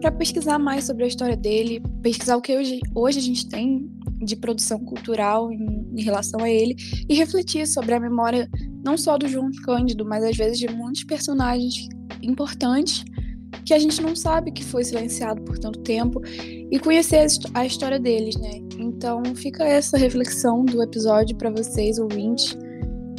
para 0.00 0.10
pesquisar 0.10 0.58
mais 0.58 0.84
sobre 0.84 1.04
a 1.04 1.06
história 1.06 1.36
dele, 1.36 1.82
pesquisar 2.02 2.36
o 2.36 2.42
que 2.42 2.56
hoje, 2.56 2.80
hoje 2.94 3.18
a 3.18 3.22
gente 3.22 3.48
tem 3.48 3.88
de 4.20 4.36
produção 4.36 4.78
cultural 4.78 5.52
em, 5.52 5.86
em, 5.96 6.02
relação 6.02 6.40
a 6.40 6.50
ele 6.50 6.76
e 7.08 7.14
refletir 7.14 7.66
sobre 7.66 7.94
a 7.94 8.00
memória 8.00 8.48
não 8.84 8.96
só 8.96 9.16
do 9.16 9.28
João 9.28 9.50
Cândido, 9.64 10.04
mas 10.04 10.24
às 10.24 10.36
vezes 10.36 10.58
de 10.58 10.68
muitos 10.68 11.04
personagens 11.04 11.88
importantes 12.22 13.04
que 13.64 13.74
a 13.74 13.78
gente 13.78 14.00
não 14.00 14.14
sabe 14.14 14.52
que 14.52 14.64
foi 14.64 14.84
silenciado 14.84 15.42
por 15.42 15.58
tanto 15.58 15.80
tempo 15.80 16.20
e 16.26 16.78
conhecer 16.78 17.26
a 17.52 17.66
história 17.66 17.98
deles, 17.98 18.36
né? 18.36 18.60
Então 18.78 19.22
fica 19.34 19.64
essa 19.64 19.96
reflexão 19.96 20.64
do 20.64 20.82
episódio 20.82 21.36
para 21.36 21.50
vocês 21.50 21.98
ouvintes. 21.98 22.56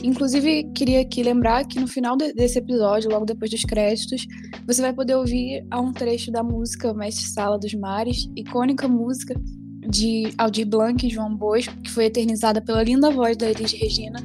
Inclusive, 0.03 0.65
queria 0.75 1.01
aqui 1.01 1.23
lembrar 1.23 1.65
que 1.65 1.79
no 1.79 1.87
final 1.87 2.15
desse 2.15 2.59
episódio, 2.59 3.09
logo 3.09 3.25
depois 3.25 3.49
dos 3.49 3.63
créditos, 3.63 4.27
você 4.67 4.81
vai 4.81 4.93
poder 4.93 5.15
ouvir 5.15 5.65
um 5.73 5.91
trecho 5.91 6.31
da 6.31 6.43
música 6.43 6.93
Mestre 6.93 7.25
Sala 7.25 7.57
dos 7.57 7.73
Mares, 7.73 8.29
icônica 8.35 8.87
música 8.87 9.33
de 9.87 10.33
Aldir 10.37 10.67
Blanc 10.67 11.05
e 11.05 11.09
João 11.09 11.35
Bosco, 11.35 11.75
que 11.81 11.91
foi 11.91 12.05
eternizada 12.05 12.61
pela 12.61 12.83
linda 12.83 13.11
voz 13.11 13.37
da 13.37 13.49
Elis 13.49 13.71
Regina, 13.71 14.19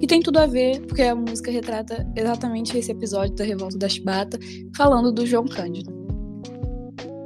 e 0.00 0.06
tem 0.06 0.20
tudo 0.20 0.38
a 0.38 0.46
ver, 0.46 0.80
porque 0.86 1.02
a 1.02 1.14
música 1.14 1.50
retrata 1.50 2.06
exatamente 2.14 2.76
esse 2.76 2.90
episódio 2.92 3.34
da 3.34 3.44
Revolta 3.44 3.78
da 3.78 3.88
Chibata, 3.88 4.38
falando 4.76 5.12
do 5.12 5.26
João 5.26 5.46
Cândido. 5.46 5.92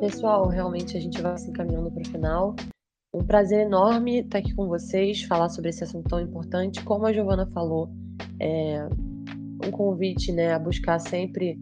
Pessoal, 0.00 0.48
realmente 0.48 0.96
a 0.96 1.00
gente 1.00 1.20
vai 1.20 1.36
se 1.36 1.50
encaminhando 1.50 1.90
para 1.90 2.02
o 2.02 2.08
final. 2.08 2.56
Um 3.12 3.24
prazer 3.24 3.66
enorme 3.66 4.20
estar 4.20 4.38
aqui 4.38 4.54
com 4.54 4.66
vocês, 4.66 5.22
falar 5.24 5.48
sobre 5.48 5.70
esse 5.70 5.84
assunto 5.84 6.08
tão 6.08 6.20
importante. 6.20 6.82
Como 6.84 7.04
a 7.06 7.12
Giovana 7.12 7.46
falou, 7.52 7.90
é 8.40 8.88
um 9.66 9.70
convite 9.70 10.32
né, 10.32 10.54
a 10.54 10.58
buscar 10.58 10.98
sempre 10.98 11.58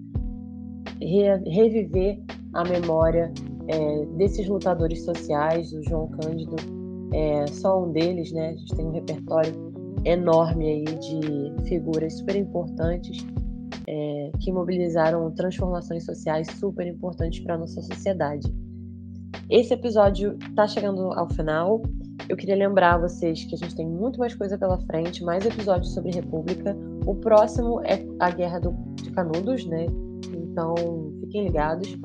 re 1.00 1.36
reviver 1.46 2.20
a 2.54 2.64
memória 2.64 3.32
é, 3.68 4.06
desses 4.16 4.48
lutadores 4.48 5.04
sociais, 5.04 5.72
o 5.72 5.82
João 5.82 6.08
Cândido 6.08 6.56
é 7.12 7.46
só 7.46 7.84
um 7.84 7.92
deles, 7.92 8.32
né? 8.32 8.50
A 8.50 8.56
gente 8.56 8.74
tem 8.74 8.86
um 8.86 8.92
repertório 8.92 9.68
enorme 10.04 10.66
aí 10.66 10.84
de 10.84 11.68
figuras 11.68 12.14
super 12.14 12.36
importantes 12.36 13.26
é, 13.86 14.30
que 14.40 14.52
mobilizaram 14.52 15.30
transformações 15.32 16.04
sociais 16.04 16.46
super 16.58 16.86
importantes 16.86 17.40
para 17.40 17.54
a 17.54 17.58
nossa 17.58 17.80
sociedade. 17.82 18.52
Esse 19.50 19.74
episódio 19.74 20.36
está 20.50 20.66
chegando 20.66 21.12
ao 21.12 21.28
final. 21.30 21.82
Eu 22.28 22.36
queria 22.36 22.56
lembrar 22.56 22.98
vocês 22.98 23.44
que 23.44 23.54
a 23.54 23.58
gente 23.58 23.74
tem 23.74 23.86
muito 23.86 24.18
mais 24.18 24.34
coisa 24.34 24.58
pela 24.58 24.78
frente, 24.78 25.24
mais 25.24 25.44
episódios 25.44 25.94
sobre 25.94 26.10
República. 26.10 26.76
O 27.06 27.14
próximo 27.14 27.80
é 27.84 28.04
a 28.18 28.30
Guerra 28.30 28.60
do, 28.60 28.72
de 28.96 29.10
Canudos, 29.10 29.64
né? 29.66 29.86
Então 30.34 30.74
fiquem 31.20 31.44
ligados. 31.44 31.96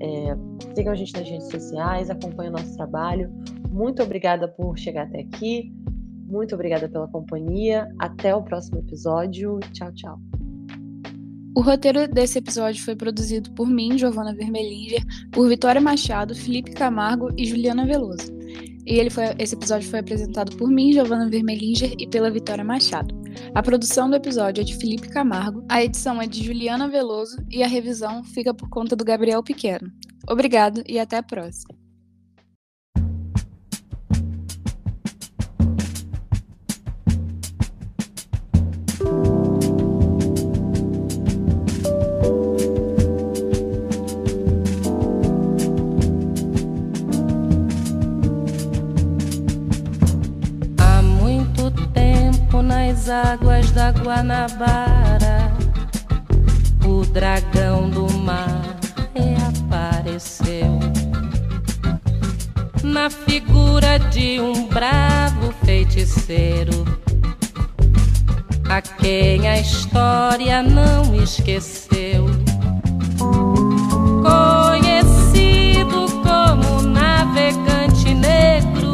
É, 0.00 0.36
sigam 0.74 0.92
a 0.92 0.96
gente 0.96 1.12
nas 1.12 1.28
redes 1.28 1.50
sociais, 1.50 2.10
acompanhem 2.10 2.50
o 2.50 2.56
nosso 2.56 2.74
trabalho. 2.76 3.30
Muito 3.70 4.02
obrigada 4.02 4.48
por 4.48 4.76
chegar 4.78 5.04
até 5.04 5.20
aqui. 5.20 5.72
Muito 6.26 6.54
obrigada 6.54 6.88
pela 6.88 7.08
companhia. 7.08 7.88
Até 7.98 8.34
o 8.34 8.42
próximo 8.42 8.78
episódio. 8.78 9.58
Tchau, 9.72 9.92
tchau. 9.92 10.20
O 11.56 11.62
roteiro 11.62 12.06
desse 12.08 12.38
episódio 12.38 12.82
foi 12.82 12.94
produzido 12.94 13.50
por 13.52 13.68
mim, 13.68 13.98
Giovana 13.98 14.32
Vermelinger, 14.32 15.04
por 15.32 15.48
Vitória 15.48 15.80
Machado, 15.80 16.34
Felipe 16.34 16.70
Camargo 16.72 17.28
e 17.36 17.44
Juliana 17.44 17.84
Veloso. 17.84 18.32
E 18.86 18.94
ele 18.94 19.10
foi, 19.10 19.24
esse 19.38 19.54
episódio 19.54 19.90
foi 19.90 19.98
apresentado 19.98 20.56
por 20.56 20.70
mim, 20.70 20.92
Giovana 20.92 21.28
Vermelinger, 21.28 21.92
e 21.98 22.06
pela 22.06 22.30
Vitória 22.30 22.64
Machado. 22.64 23.19
A 23.54 23.62
produção 23.62 24.08
do 24.08 24.16
episódio 24.16 24.60
é 24.60 24.64
de 24.64 24.76
Felipe 24.76 25.08
Camargo, 25.08 25.64
a 25.68 25.82
edição 25.82 26.20
é 26.20 26.26
de 26.26 26.44
Juliana 26.44 26.88
Veloso 26.88 27.36
e 27.50 27.62
a 27.62 27.66
revisão 27.66 28.22
fica 28.22 28.54
por 28.54 28.68
conta 28.68 28.94
do 28.94 29.04
Gabriel 29.04 29.42
Pequeno. 29.42 29.90
Obrigado 30.28 30.82
e 30.86 30.98
até 30.98 31.16
a 31.16 31.22
próxima. 31.22 31.79
Nas 53.00 53.08
águas 53.08 53.70
da 53.70 53.90
Guanabara, 53.90 55.50
o 56.84 57.02
dragão 57.06 57.88
do 57.88 58.12
mar 58.12 58.76
reapareceu 59.14 60.78
na 62.82 63.08
figura 63.08 63.98
de 63.98 64.38
um 64.40 64.66
bravo 64.68 65.52
feiticeiro, 65.64 66.84
a 68.68 68.82
quem 68.82 69.48
a 69.48 69.58
história 69.58 70.62
não 70.62 71.14
esqueceu. 71.14 72.26
Conhecido 74.22 76.06
como 76.22 76.82
navegante 76.82 78.12
negro, 78.12 78.92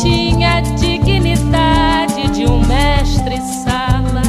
tinha 0.00 0.60
dignidade 0.60 1.97
de 2.38 2.46
um 2.46 2.64
mestre-sala. 2.64 4.22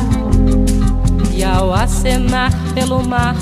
E 1.31 1.43
ao 1.43 1.71
acenar 1.71 2.51
pelo 2.73 3.07
mar, 3.07 3.35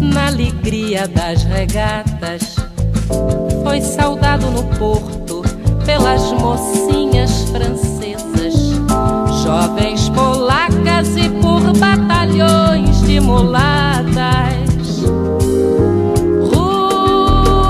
na 0.00 0.28
alegria 0.28 1.08
das 1.08 1.42
regatas, 1.42 2.54
foi 3.64 3.80
saudado 3.80 4.48
no 4.52 4.62
porto 4.78 5.42
pelas 5.84 6.30
mocinhas 6.30 7.42
francesas, 7.50 8.54
jovens 9.42 10.08
polacas 10.10 11.16
e 11.16 11.28
por 11.28 11.76
batalhões 11.76 13.02
de 13.02 13.18
mulatas. 13.18 15.02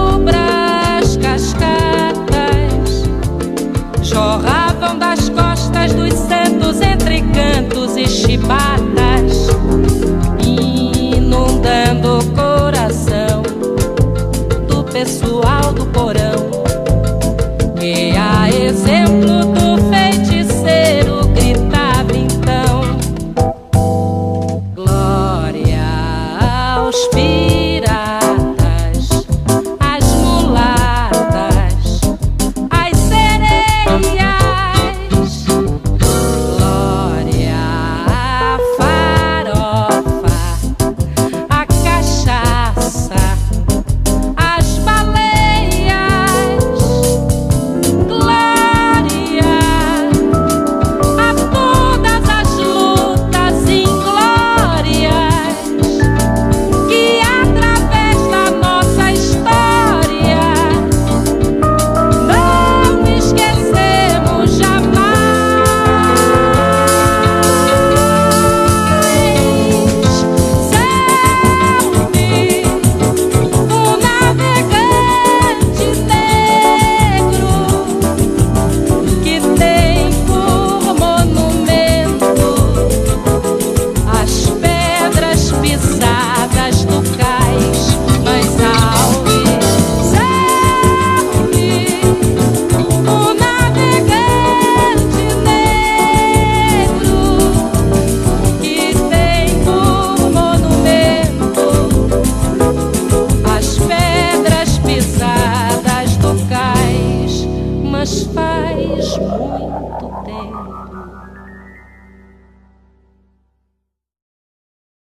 Rubras 0.05 1.17
cascatas 1.17 3.03
jorravam 4.03 4.99
das 4.99 5.24
cantos 7.95 7.97
e 7.97 8.07
chibatas, 8.09 9.49
inundando 10.43 12.19
o 12.19 12.25
coração 12.33 13.43
do 14.67 14.83
pessoal 14.85 15.73
do 15.73 15.87
porão. 15.87 16.04